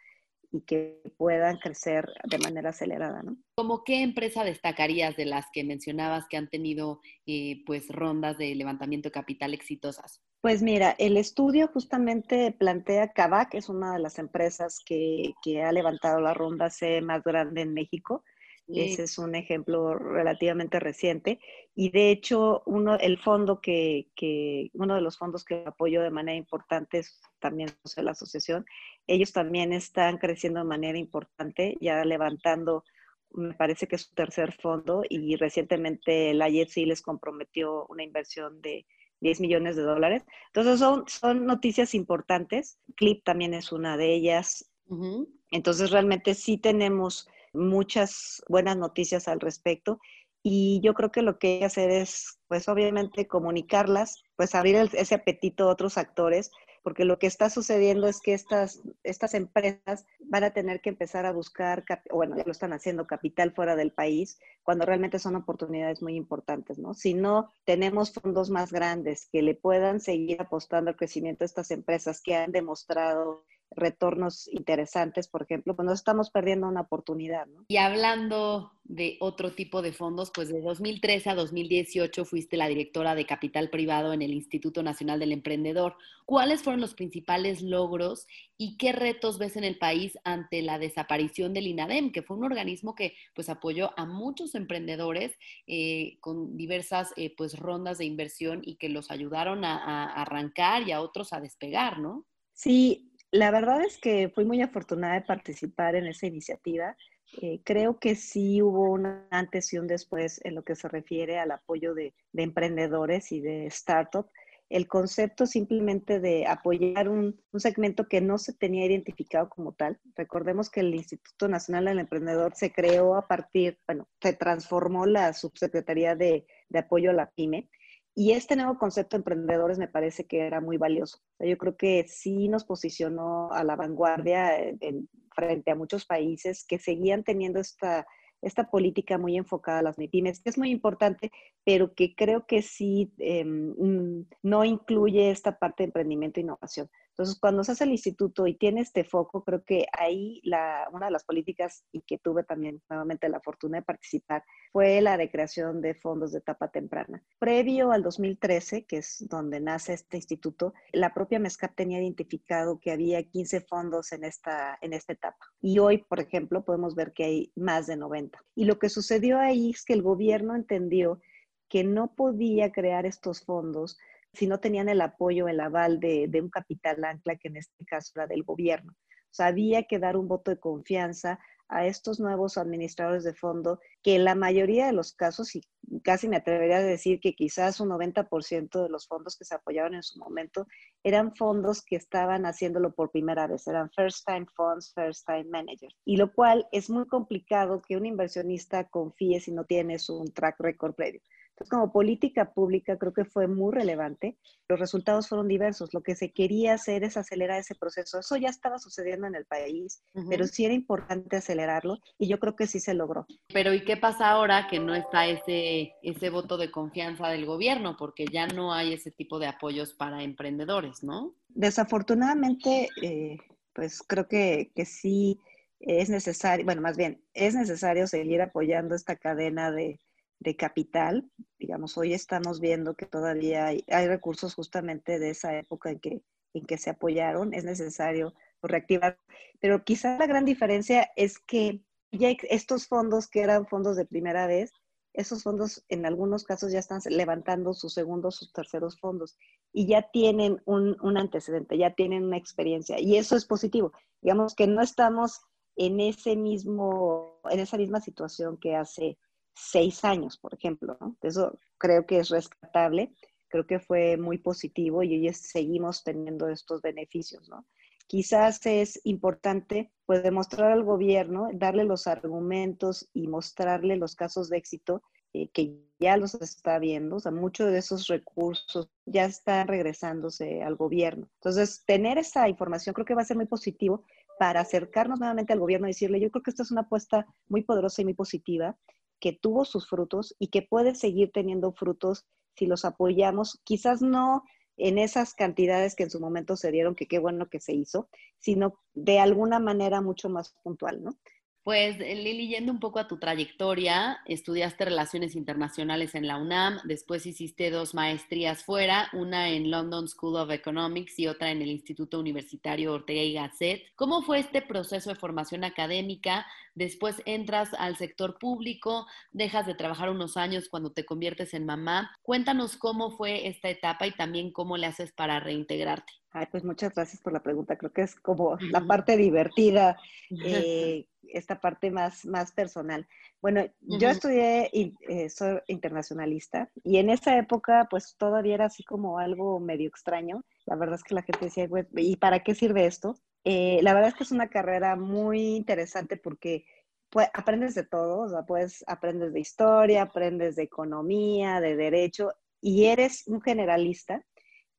y 0.52 0.60
que 0.60 1.02
puedan 1.16 1.56
crecer 1.58 2.06
de 2.30 2.38
manera 2.38 2.70
acelerada, 2.70 3.22
¿no? 3.22 3.36
¿Cómo 3.56 3.82
qué 3.84 4.02
empresa 4.02 4.44
destacarías 4.44 5.16
de 5.16 5.24
las 5.24 5.46
que 5.52 5.64
mencionabas 5.64 6.26
que 6.28 6.36
han 6.36 6.48
tenido 6.48 7.00
eh, 7.26 7.62
pues 7.66 7.88
rondas 7.88 8.38
de 8.38 8.54
levantamiento 8.54 9.08
de 9.08 9.12
capital 9.12 9.54
exitosas? 9.54 10.22
Pues 10.42 10.60
mira, 10.60 10.96
el 10.98 11.18
estudio 11.18 11.68
justamente 11.68 12.50
plantea 12.50 13.12
Kavak, 13.12 13.54
es 13.54 13.68
una 13.68 13.92
de 13.92 14.00
las 14.00 14.18
empresas 14.18 14.80
que, 14.84 15.34
que 15.40 15.62
ha 15.62 15.70
levantado 15.70 16.20
la 16.20 16.34
ronda 16.34 16.68
C 16.68 17.00
más 17.00 17.22
grande 17.22 17.60
en 17.60 17.72
México. 17.72 18.24
Ese 18.66 19.04
es 19.04 19.18
un 19.18 19.36
ejemplo 19.36 19.94
relativamente 19.94 20.80
reciente. 20.80 21.38
Y 21.76 21.90
de 21.90 22.10
hecho, 22.10 22.64
uno, 22.66 22.96
el 22.98 23.18
fondo 23.18 23.60
que, 23.60 24.08
que, 24.16 24.70
uno 24.72 24.96
de 24.96 25.00
los 25.00 25.16
fondos 25.16 25.44
que 25.44 25.62
apoyo 25.64 26.02
de 26.02 26.10
manera 26.10 26.36
importante 26.36 26.98
es 26.98 27.20
también 27.38 27.68
la 27.98 28.10
asociación. 28.10 28.64
Ellos 29.06 29.32
también 29.32 29.72
están 29.72 30.18
creciendo 30.18 30.58
de 30.58 30.66
manera 30.66 30.98
importante, 30.98 31.76
ya 31.80 32.04
levantando, 32.04 32.82
me 33.30 33.54
parece 33.54 33.86
que 33.86 33.94
es 33.94 34.02
su 34.02 34.14
tercer 34.14 34.52
fondo, 34.60 35.04
y 35.08 35.36
recientemente 35.36 36.34
la 36.34 36.48
IETSI 36.48 36.86
les 36.86 37.00
comprometió 37.00 37.86
una 37.86 38.02
inversión 38.02 38.60
de 38.60 38.86
10 39.22 39.40
millones 39.40 39.76
de 39.76 39.82
dólares. 39.82 40.24
Entonces 40.48 40.78
son, 40.78 41.04
son 41.06 41.46
noticias 41.46 41.94
importantes. 41.94 42.78
Clip 42.96 43.24
también 43.24 43.54
es 43.54 43.72
una 43.72 43.96
de 43.96 44.12
ellas. 44.12 44.70
Uh 44.86 44.96
-huh. 44.96 45.28
Entonces 45.50 45.90
realmente 45.90 46.34
sí 46.34 46.58
tenemos 46.58 47.28
muchas 47.54 48.42
buenas 48.48 48.76
noticias 48.76 49.28
al 49.28 49.40
respecto 49.40 50.00
y 50.42 50.80
yo 50.82 50.94
creo 50.94 51.12
que 51.12 51.22
lo 51.22 51.38
que 51.38 51.46
hay 51.48 51.58
que 51.60 51.64
hacer 51.66 51.90
es, 51.90 52.38
pues 52.48 52.68
obviamente 52.68 53.28
comunicarlas, 53.28 54.22
pues 54.36 54.54
abrir 54.54 54.76
el, 54.76 54.90
ese 54.94 55.14
apetito 55.14 55.64
a 55.64 55.72
otros 55.72 55.96
actores, 55.98 56.50
porque 56.82 57.04
lo 57.04 57.18
que 57.18 57.26
está 57.26 57.48
sucediendo 57.50 58.08
es 58.08 58.20
que 58.20 58.34
estas, 58.34 58.82
estas 59.02 59.34
empresas 59.34 60.06
van 60.20 60.44
a 60.44 60.50
tener 60.50 60.80
que 60.80 60.90
empezar 60.90 61.26
a 61.26 61.32
buscar, 61.32 61.84
bueno, 62.10 62.36
ya 62.36 62.44
lo 62.44 62.52
están 62.52 62.72
haciendo, 62.72 63.06
capital 63.06 63.52
fuera 63.52 63.76
del 63.76 63.92
país, 63.92 64.38
cuando 64.62 64.84
realmente 64.84 65.18
son 65.18 65.36
oportunidades 65.36 66.02
muy 66.02 66.16
importantes, 66.16 66.78
¿no? 66.78 66.94
Si 66.94 67.14
no 67.14 67.50
tenemos 67.64 68.12
fondos 68.12 68.50
más 68.50 68.72
grandes 68.72 69.26
que 69.26 69.42
le 69.42 69.54
puedan 69.54 70.00
seguir 70.00 70.40
apostando 70.40 70.90
al 70.90 70.96
crecimiento 70.96 71.40
de 71.40 71.46
estas 71.46 71.70
empresas 71.70 72.20
que 72.20 72.34
han 72.34 72.52
demostrado 72.52 73.44
retornos 73.76 74.48
interesantes, 74.48 75.28
por 75.28 75.42
ejemplo, 75.42 75.74
pues 75.76 75.86
nos 75.86 75.98
estamos 75.98 76.30
perdiendo 76.30 76.68
una 76.68 76.82
oportunidad. 76.82 77.46
¿no? 77.46 77.64
Y 77.68 77.76
hablando 77.76 78.72
de 78.84 79.16
otro 79.20 79.52
tipo 79.52 79.80
de 79.80 79.92
fondos, 79.92 80.30
pues 80.34 80.48
de 80.48 80.60
2013 80.60 81.30
a 81.30 81.34
2018 81.34 82.24
fuiste 82.24 82.56
la 82.56 82.68
directora 82.68 83.14
de 83.14 83.26
capital 83.26 83.70
privado 83.70 84.12
en 84.12 84.22
el 84.22 84.32
Instituto 84.32 84.82
Nacional 84.82 85.20
del 85.20 85.32
Emprendedor. 85.32 85.96
¿Cuáles 86.26 86.62
fueron 86.62 86.80
los 86.80 86.94
principales 86.94 87.62
logros 87.62 88.26
y 88.58 88.76
qué 88.76 88.92
retos 88.92 89.38
ves 89.38 89.56
en 89.56 89.64
el 89.64 89.78
país 89.78 90.18
ante 90.24 90.62
la 90.62 90.78
desaparición 90.78 91.54
del 91.54 91.68
INADEM, 91.68 92.12
que 92.12 92.22
fue 92.22 92.36
un 92.36 92.44
organismo 92.44 92.94
que 92.94 93.14
pues 93.34 93.48
apoyó 93.48 93.92
a 93.96 94.04
muchos 94.04 94.54
emprendedores 94.54 95.38
eh, 95.66 96.18
con 96.20 96.56
diversas 96.56 97.12
eh, 97.16 97.34
pues 97.36 97.58
rondas 97.58 97.98
de 97.98 98.04
inversión 98.04 98.62
y 98.64 98.76
que 98.76 98.88
los 98.88 99.10
ayudaron 99.10 99.64
a, 99.64 99.78
a 99.78 100.22
arrancar 100.22 100.86
y 100.86 100.92
a 100.92 101.00
otros 101.00 101.32
a 101.32 101.40
despegar, 101.40 101.98
¿no? 101.98 102.26
Sí, 102.54 103.11
la 103.32 103.50
verdad 103.50 103.82
es 103.82 103.98
que 103.98 104.28
fui 104.28 104.44
muy 104.44 104.60
afortunada 104.60 105.14
de 105.14 105.22
participar 105.22 105.96
en 105.96 106.06
esa 106.06 106.26
iniciativa. 106.26 106.96
Eh, 107.40 107.62
creo 107.64 107.98
que 107.98 108.14
sí 108.14 108.60
hubo 108.60 108.90
un 108.92 109.06
antes 109.30 109.72
y 109.72 109.78
un 109.78 109.86
después 109.86 110.38
en 110.44 110.54
lo 110.54 110.62
que 110.62 110.76
se 110.76 110.86
refiere 110.86 111.38
al 111.38 111.50
apoyo 111.50 111.94
de, 111.94 112.14
de 112.32 112.42
emprendedores 112.42 113.32
y 113.32 113.40
de 113.40 113.70
startups. 113.70 114.30
El 114.68 114.86
concepto 114.86 115.46
simplemente 115.46 116.20
de 116.20 116.46
apoyar 116.46 117.08
un, 117.08 117.40
un, 117.52 117.60
segmento 117.60 118.06
que 118.06 118.20
no 118.20 118.36
se 118.36 118.52
tenía 118.52 118.84
identificado 118.84 119.48
como 119.48 119.72
tal. 119.72 119.98
Recordemos 120.14 120.70
que 120.70 120.80
el 120.80 120.94
Instituto 120.94 121.48
Nacional 121.48 121.86
del 121.86 122.00
Emprendedor 122.00 122.54
se 122.54 122.70
creó 122.70 123.14
a 123.14 123.26
partir, 123.26 123.78
bueno, 123.86 124.08
se 124.20 124.34
transformó 124.34 125.06
la 125.06 125.32
subsecretaría 125.32 126.16
de, 126.16 126.46
de 126.68 126.78
apoyo 126.78 127.10
a 127.10 127.14
la 127.14 127.30
pyme 127.30 127.70
y 128.14 128.32
este 128.32 128.56
nuevo 128.56 128.78
concepto 128.78 129.16
de 129.16 129.20
emprendedores 129.20 129.78
me 129.78 129.88
parece 129.88 130.26
que 130.26 130.40
era 130.40 130.60
muy 130.60 130.76
valioso. 130.76 131.18
Yo 131.40 131.56
creo 131.56 131.76
que 131.76 132.04
sí 132.08 132.48
nos 132.48 132.64
posicionó 132.64 133.50
a 133.52 133.64
la 133.64 133.74
vanguardia 133.74 134.58
en, 134.58 135.08
frente 135.34 135.70
a 135.70 135.74
muchos 135.74 136.04
países 136.04 136.64
que 136.66 136.78
seguían 136.78 137.24
teniendo 137.24 137.58
esta, 137.60 138.06
esta 138.42 138.70
política 138.70 139.16
muy 139.16 139.36
enfocada 139.36 139.78
a 139.78 139.82
las 139.82 139.98
MIPIMES, 139.98 140.42
que 140.42 140.50
es 140.50 140.58
muy 140.58 140.70
importante, 140.70 141.30
pero 141.64 141.94
que 141.94 142.14
creo 142.14 142.46
que 142.46 142.60
sí 142.60 143.14
em, 143.18 143.74
mm, 143.78 144.26
no 144.42 144.64
incluye 144.64 145.30
esta 145.30 145.58
parte 145.58 145.82
de 145.82 145.86
emprendimiento 145.86 146.38
e 146.38 146.42
innovación. 146.42 146.90
Entonces, 147.12 147.38
cuando 147.38 147.62
se 147.62 147.72
hace 147.72 147.84
el 147.84 147.92
instituto 147.92 148.46
y 148.46 148.54
tiene 148.54 148.80
este 148.80 149.04
foco, 149.04 149.44
creo 149.44 149.62
que 149.64 149.86
ahí 149.92 150.40
la, 150.44 150.88
una 150.92 151.06
de 151.06 151.12
las 151.12 151.24
políticas 151.24 151.84
y 151.92 152.00
que 152.00 152.16
tuve 152.16 152.42
también 152.42 152.82
nuevamente 152.88 153.28
la 153.28 153.40
fortuna 153.40 153.78
de 153.78 153.82
participar 153.84 154.44
fue 154.72 155.00
la 155.02 155.18
de 155.18 155.30
creación 155.30 155.82
de 155.82 155.94
fondos 155.94 156.32
de 156.32 156.38
etapa 156.38 156.68
temprana. 156.68 157.22
Previo 157.38 157.92
al 157.92 158.02
2013, 158.02 158.86
que 158.86 158.98
es 158.98 159.26
donde 159.28 159.60
nace 159.60 159.92
este 159.92 160.16
instituto, 160.16 160.72
la 160.92 161.12
propia 161.12 161.38
MESCAP 161.38 161.74
tenía 161.74 162.00
identificado 162.00 162.80
que 162.80 162.92
había 162.92 163.22
15 163.22 163.60
fondos 163.60 164.12
en 164.12 164.24
esta, 164.24 164.78
en 164.80 164.94
esta 164.94 165.12
etapa. 165.12 165.46
Y 165.60 165.78
hoy, 165.80 165.98
por 165.98 166.18
ejemplo, 166.18 166.64
podemos 166.64 166.94
ver 166.94 167.12
que 167.12 167.24
hay 167.24 167.52
más 167.54 167.86
de 167.86 167.96
90. 167.96 168.42
Y 168.54 168.64
lo 168.64 168.78
que 168.78 168.88
sucedió 168.88 169.38
ahí 169.38 169.70
es 169.70 169.84
que 169.84 169.92
el 169.92 170.02
gobierno 170.02 170.56
entendió 170.56 171.20
que 171.68 171.84
no 171.84 172.14
podía 172.14 172.72
crear 172.72 173.06
estos 173.06 173.44
fondos 173.44 173.98
si 174.32 174.46
no 174.46 174.60
tenían 174.60 174.88
el 174.88 175.00
apoyo, 175.00 175.48
el 175.48 175.60
aval 175.60 176.00
de, 176.00 176.28
un 176.40 176.50
capital 176.50 177.04
ancla, 177.04 177.36
que 177.36 177.48
en 177.48 177.56
este 177.56 177.84
caso 177.84 178.12
era 178.16 178.26
del 178.26 178.44
gobierno. 178.44 178.92
O 179.38 179.42
había 179.42 179.84
que 179.84 179.98
dar 179.98 180.16
un 180.16 180.28
voto 180.28 180.50
de 180.50 180.60
confianza 180.60 181.38
a 181.68 181.86
estos 181.86 182.20
nuevos 182.20 182.58
administradores 182.58 183.24
de 183.24 183.32
fondo, 183.32 183.80
que 184.02 184.16
en 184.16 184.24
la 184.24 184.34
mayoría 184.34 184.86
de 184.86 184.92
los 184.92 185.14
casos, 185.14 185.56
y 185.56 185.62
casi 186.04 186.28
me 186.28 186.36
atrevería 186.36 186.76
a 186.76 186.82
decir 186.82 187.18
que 187.18 187.34
quizás 187.34 187.80
un 187.80 187.88
90% 187.88 188.82
de 188.82 188.90
los 188.90 189.06
fondos 189.06 189.38
que 189.38 189.46
se 189.46 189.54
apoyaban 189.54 189.94
en 189.94 190.02
su 190.02 190.18
momento, 190.18 190.66
eran 191.02 191.34
fondos 191.34 191.82
que 191.82 191.96
estaban 191.96 192.44
haciéndolo 192.44 192.94
por 192.94 193.10
primera 193.10 193.46
vez, 193.46 193.66
eran 193.66 193.90
first 193.90 194.26
time 194.26 194.46
funds, 194.54 194.92
first 194.94 195.26
time 195.26 195.44
managers, 195.44 195.96
y 196.04 196.18
lo 196.18 196.30
cual 196.34 196.66
es 196.72 196.90
muy 196.90 197.06
complicado 197.06 197.80
que 197.80 197.96
un 197.96 198.04
inversionista 198.04 198.88
confíe 198.88 199.40
si 199.40 199.50
no 199.50 199.64
tienes 199.64 200.10
un 200.10 200.30
track 200.30 200.60
record 200.60 200.94
previo. 200.94 201.22
Entonces, 201.52 201.70
como 201.70 201.92
política 201.92 202.52
pública, 202.52 202.96
creo 202.96 203.12
que 203.12 203.26
fue 203.26 203.46
muy 203.46 203.74
relevante. 203.74 204.38
Los 204.68 204.80
resultados 204.80 205.28
fueron 205.28 205.48
diversos. 205.48 205.92
Lo 205.92 206.02
que 206.02 206.14
se 206.14 206.32
quería 206.32 206.74
hacer 206.74 207.04
es 207.04 207.18
acelerar 207.18 207.60
ese 207.60 207.74
proceso. 207.74 208.18
Eso 208.18 208.36
ya 208.36 208.48
estaba 208.48 208.78
sucediendo 208.78 209.26
en 209.26 209.34
el 209.34 209.44
país, 209.44 210.02
pero 210.30 210.46
sí 210.46 210.64
era 210.64 210.72
importante 210.72 211.36
acelerarlo 211.36 211.98
y 212.18 212.26
yo 212.28 212.38
creo 212.38 212.56
que 212.56 212.66
sí 212.66 212.80
se 212.80 212.94
logró. 212.94 213.26
Pero 213.52 213.74
¿y 213.74 213.84
qué 213.84 213.98
pasa 213.98 214.30
ahora 214.30 214.66
que 214.70 214.78
no 214.78 214.94
está 214.94 215.26
ese, 215.26 215.92
ese 216.02 216.30
voto 216.30 216.56
de 216.56 216.70
confianza 216.70 217.28
del 217.28 217.44
gobierno? 217.44 217.96
Porque 217.98 218.24
ya 218.26 218.46
no 218.46 218.72
hay 218.72 218.94
ese 218.94 219.10
tipo 219.10 219.38
de 219.38 219.46
apoyos 219.48 219.92
para 219.92 220.22
emprendedores, 220.22 221.02
¿no? 221.02 221.34
Desafortunadamente, 221.48 222.88
eh, 223.02 223.36
pues 223.74 224.02
creo 224.02 224.26
que, 224.26 224.72
que 224.74 224.86
sí 224.86 225.38
es 225.80 226.08
necesario, 226.08 226.64
bueno, 226.64 226.80
más 226.80 226.96
bien, 226.96 227.22
es 227.34 227.54
necesario 227.54 228.06
seguir 228.06 228.40
apoyando 228.40 228.94
esta 228.94 229.16
cadena 229.16 229.70
de 229.70 230.00
de 230.42 230.56
capital. 230.56 231.30
Digamos, 231.58 231.96
hoy 231.96 232.12
estamos 232.12 232.60
viendo 232.60 232.94
que 232.94 233.06
todavía 233.06 233.66
hay, 233.66 234.06
recursos 234.06 234.54
justamente 234.54 235.18
de 235.18 235.30
esa 235.30 235.56
época 235.56 235.90
en 235.90 236.00
que, 236.00 236.22
en 236.54 236.66
que 236.66 236.78
se 236.78 236.90
apoyaron. 236.90 237.54
Es 237.54 237.64
necesario 237.64 238.34
reactivar. 238.62 239.18
Pero 239.60 239.84
quizás 239.84 240.18
la 240.18 240.26
gran 240.26 240.44
diferencia 240.44 241.10
es 241.16 241.38
que 241.38 241.82
ya 242.10 242.30
estos 242.50 242.88
fondos 242.88 243.28
que 243.28 243.40
eran 243.40 243.66
fondos 243.66 243.96
de 243.96 244.04
primera 244.04 244.46
vez, 244.46 244.72
esos 245.14 245.42
fondos 245.42 245.84
en 245.88 246.06
algunos 246.06 246.44
casos 246.44 246.72
ya 246.72 246.78
están 246.78 247.00
levantando 247.06 247.74
sus 247.74 247.92
segundos, 247.92 248.36
sus 248.36 248.52
terceros 248.52 248.98
fondos 248.98 249.36
y 249.72 249.86
ya 249.86 250.10
tienen 250.10 250.60
un, 250.64 250.96
un, 251.02 251.18
antecedente, 251.18 251.76
ya 251.76 251.94
tienen 251.94 252.24
una 252.24 252.38
experiencia 252.38 252.98
y 252.98 253.16
eso 253.16 253.36
es 253.36 253.44
positivo. 253.44 253.92
Digamos 254.22 254.54
que 254.54 254.66
no 254.66 254.82
estamos 254.82 255.40
en 255.76 256.00
ese 256.00 256.36
mismo, 256.36 257.40
en 257.50 257.60
esa 257.60 257.76
misma 257.76 258.00
situación 258.00 258.56
que 258.56 258.74
hace 258.74 259.18
seis 259.54 260.04
años, 260.04 260.38
por 260.38 260.54
ejemplo. 260.54 260.96
¿no? 261.00 261.16
Eso 261.22 261.58
creo 261.78 262.06
que 262.06 262.18
es 262.18 262.28
rescatable, 262.28 263.14
creo 263.48 263.66
que 263.66 263.80
fue 263.80 264.16
muy 264.16 264.38
positivo 264.38 265.02
y 265.02 265.14
hoy 265.14 265.34
seguimos 265.34 266.02
teniendo 266.04 266.48
estos 266.48 266.80
beneficios. 266.82 267.48
¿no? 267.48 267.66
Quizás 268.06 268.64
es 268.66 269.00
importante 269.04 269.92
pues, 270.06 270.22
demostrar 270.22 270.72
al 270.72 270.84
gobierno, 270.84 271.48
darle 271.54 271.84
los 271.84 272.06
argumentos 272.06 273.08
y 273.12 273.28
mostrarle 273.28 273.96
los 273.96 274.14
casos 274.14 274.48
de 274.48 274.58
éxito 274.58 275.02
eh, 275.34 275.48
que 275.48 275.78
ya 275.98 276.18
los 276.18 276.34
está 276.34 276.78
viendo, 276.78 277.16
o 277.16 277.20
sea, 277.20 277.32
muchos 277.32 277.70
de 277.70 277.78
esos 277.78 278.08
recursos 278.08 278.90
ya 279.06 279.24
están 279.24 279.66
regresándose 279.66 280.62
al 280.62 280.76
gobierno. 280.76 281.26
Entonces, 281.36 281.84
tener 281.86 282.18
esa 282.18 282.50
información 282.50 282.92
creo 282.92 283.06
que 283.06 283.14
va 283.14 283.22
a 283.22 283.24
ser 283.24 283.38
muy 283.38 283.46
positivo 283.46 284.04
para 284.38 284.60
acercarnos 284.60 285.20
nuevamente 285.20 285.54
al 285.54 285.60
gobierno 285.60 285.86
y 285.86 285.90
decirle, 285.92 286.20
yo 286.20 286.30
creo 286.30 286.42
que 286.42 286.50
esta 286.50 286.64
es 286.64 286.70
una 286.70 286.82
apuesta 286.82 287.24
muy 287.48 287.62
poderosa 287.62 288.02
y 288.02 288.04
muy 288.04 288.14
positiva 288.14 288.76
que 289.22 289.32
tuvo 289.32 289.64
sus 289.64 289.88
frutos 289.88 290.34
y 290.40 290.48
que 290.48 290.62
puede 290.62 290.96
seguir 290.96 291.30
teniendo 291.32 291.72
frutos 291.72 292.26
si 292.56 292.66
los 292.66 292.84
apoyamos, 292.84 293.60
quizás 293.62 294.02
no 294.02 294.42
en 294.76 294.98
esas 294.98 295.32
cantidades 295.32 295.94
que 295.94 296.02
en 296.02 296.10
su 296.10 296.18
momento 296.18 296.56
se 296.56 296.72
dieron, 296.72 296.96
que 296.96 297.06
qué 297.06 297.20
bueno 297.20 297.48
que 297.48 297.60
se 297.60 297.72
hizo, 297.72 298.08
sino 298.40 298.80
de 298.94 299.20
alguna 299.20 299.60
manera 299.60 300.00
mucho 300.00 300.28
más 300.28 300.56
puntual, 300.64 301.04
¿no? 301.04 301.16
Pues 301.64 302.00
eh, 302.00 302.16
Lili, 302.16 302.48
yendo 302.48 302.72
un 302.72 302.80
poco 302.80 302.98
a 302.98 303.06
tu 303.06 303.18
trayectoria, 303.18 304.18
estudiaste 304.26 304.84
relaciones 304.84 305.36
internacionales 305.36 306.16
en 306.16 306.26
la 306.26 306.36
UNAM, 306.36 306.80
después 306.82 307.24
hiciste 307.24 307.70
dos 307.70 307.94
maestrías 307.94 308.64
fuera, 308.64 309.08
una 309.12 309.48
en 309.48 309.70
London 309.70 310.08
School 310.08 310.34
of 310.38 310.50
Economics 310.50 311.20
y 311.20 311.28
otra 311.28 311.52
en 311.52 311.62
el 311.62 311.70
Instituto 311.70 312.18
Universitario 312.18 312.92
Ortega 312.92 313.22
y 313.22 313.34
Gasset. 313.34 313.80
¿Cómo 313.94 314.22
fue 314.22 314.40
este 314.40 314.60
proceso 314.60 315.10
de 315.10 315.14
formación 315.14 315.62
académica? 315.62 316.46
Después 316.74 317.22
entras 317.26 317.72
al 317.74 317.96
sector 317.96 318.40
público, 318.40 319.06
dejas 319.30 319.64
de 319.64 319.76
trabajar 319.76 320.10
unos 320.10 320.36
años 320.36 320.68
cuando 320.68 320.92
te 320.92 321.04
conviertes 321.04 321.54
en 321.54 321.64
mamá. 321.64 322.10
Cuéntanos 322.22 322.76
cómo 322.76 323.16
fue 323.16 323.46
esta 323.46 323.68
etapa 323.70 324.08
y 324.08 324.10
también 324.10 324.50
cómo 324.50 324.76
le 324.76 324.86
haces 324.86 325.12
para 325.12 325.38
reintegrarte. 325.38 326.21
Ay, 326.32 326.46
pues 326.50 326.64
muchas 326.64 326.94
gracias 326.94 327.20
por 327.20 327.32
la 327.32 327.42
pregunta. 327.42 327.76
Creo 327.76 327.92
que 327.92 328.02
es 328.02 328.14
como 328.14 328.56
la 328.70 328.86
parte 328.86 329.16
divertida, 329.16 329.96
eh, 330.44 331.06
esta 331.22 331.60
parte 331.60 331.90
más, 331.90 332.24
más 332.24 332.52
personal. 332.52 333.06
Bueno, 333.40 333.64
yo 333.80 334.08
estudié, 334.08 334.70
eh, 334.72 335.28
soy 335.28 335.60
internacionalista 335.66 336.70
y 336.84 336.98
en 336.98 337.10
esa 337.10 337.36
época 337.38 337.86
pues 337.90 338.16
todavía 338.16 338.54
era 338.54 338.66
así 338.66 338.82
como 338.84 339.18
algo 339.18 339.60
medio 339.60 339.88
extraño. 339.88 340.44
La 340.66 340.76
verdad 340.76 340.96
es 340.96 341.04
que 341.04 341.14
la 341.14 341.22
gente 341.22 341.46
decía, 341.46 341.68
¿y 341.96 342.16
para 342.16 342.42
qué 342.42 342.54
sirve 342.54 342.86
esto? 342.86 343.16
Eh, 343.44 343.80
la 343.82 343.92
verdad 343.92 344.10
es 344.10 344.14
que 344.14 344.24
es 344.24 344.32
una 344.32 344.48
carrera 344.48 344.96
muy 344.96 345.56
interesante 345.56 346.16
porque 346.16 346.64
pues, 347.10 347.28
aprendes 347.34 347.74
de 347.74 347.84
todo, 347.84 348.20
o 348.20 348.28
sea, 348.28 348.42
pues 348.42 348.84
aprendes 348.86 349.32
de 349.32 349.40
historia, 349.40 350.02
aprendes 350.02 350.56
de 350.56 350.62
economía, 350.62 351.60
de 351.60 351.76
derecho 351.76 352.32
y 352.60 352.84
eres 352.86 353.26
un 353.26 353.42
generalista 353.42 354.24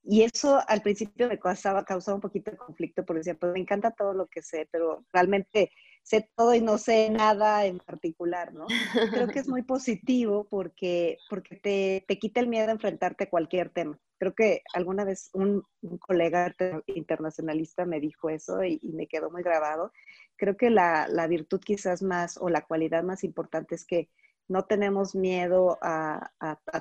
y 0.06 0.24
eso 0.24 0.60
al 0.68 0.82
principio 0.82 1.30
me 1.30 1.40
causaba, 1.40 1.86
causaba 1.86 2.16
un 2.16 2.22
poquito 2.22 2.52
de 2.52 2.58
conflicto 2.58 3.06
porque 3.06 3.20
decía, 3.20 3.36
pues 3.36 3.54
me 3.54 3.60
encanta 3.60 3.92
todo 3.92 4.14
lo 4.14 4.28
que 4.28 4.42
sé, 4.42 4.68
pero 4.70 5.06
realmente 5.14 5.72
sé 6.04 6.30
todo 6.36 6.54
y 6.54 6.62
no 6.62 6.78
sé 6.78 7.10
nada 7.10 7.66
en 7.66 7.80
particular, 7.80 8.54
¿no? 8.54 8.66
Creo 9.12 9.28
que 9.30 9.40
es 9.40 9.48
muy 9.48 9.62
positivo 9.62 10.46
porque, 10.50 11.18
porque 11.30 11.56
te, 11.56 12.04
te 12.06 12.20
quita 12.20 12.42
el 12.42 12.50
miedo 12.50 12.68
a 12.68 12.74
enfrentarte 12.74 13.24
a 13.24 13.30
cualquier 13.30 13.70
tema. 13.70 13.98
Creo 14.18 14.36
que 14.36 14.62
alguna 14.74 15.06
vez 15.06 15.30
un, 15.34 15.64
colega 16.00 16.54
internacionalista 16.88 17.86
me 17.86 18.02
dijo 18.02 18.30
eso 18.30 18.64
y, 18.64 18.80
y, 18.82 18.92
me 18.92 19.08
quedó 19.08 19.32
muy 19.32 19.42
grabado. 19.42 19.94
Creo 20.36 20.58
que 20.58 20.70
la, 20.70 21.08
la 21.08 21.28
virtud 21.28 21.62
quizás 21.62 22.02
más 22.02 22.38
o 22.38 22.50
la 22.50 22.66
cualidad 22.66 23.04
más 23.04 23.24
importante 23.24 23.76
es 23.76 23.86
que 23.86 24.10
no 24.48 24.64
tenemos 24.64 25.16
miedo 25.16 25.78
a, 25.82 26.30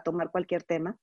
tomar 0.05 0.31
cualquier 0.31 0.63
tema, 0.63 0.97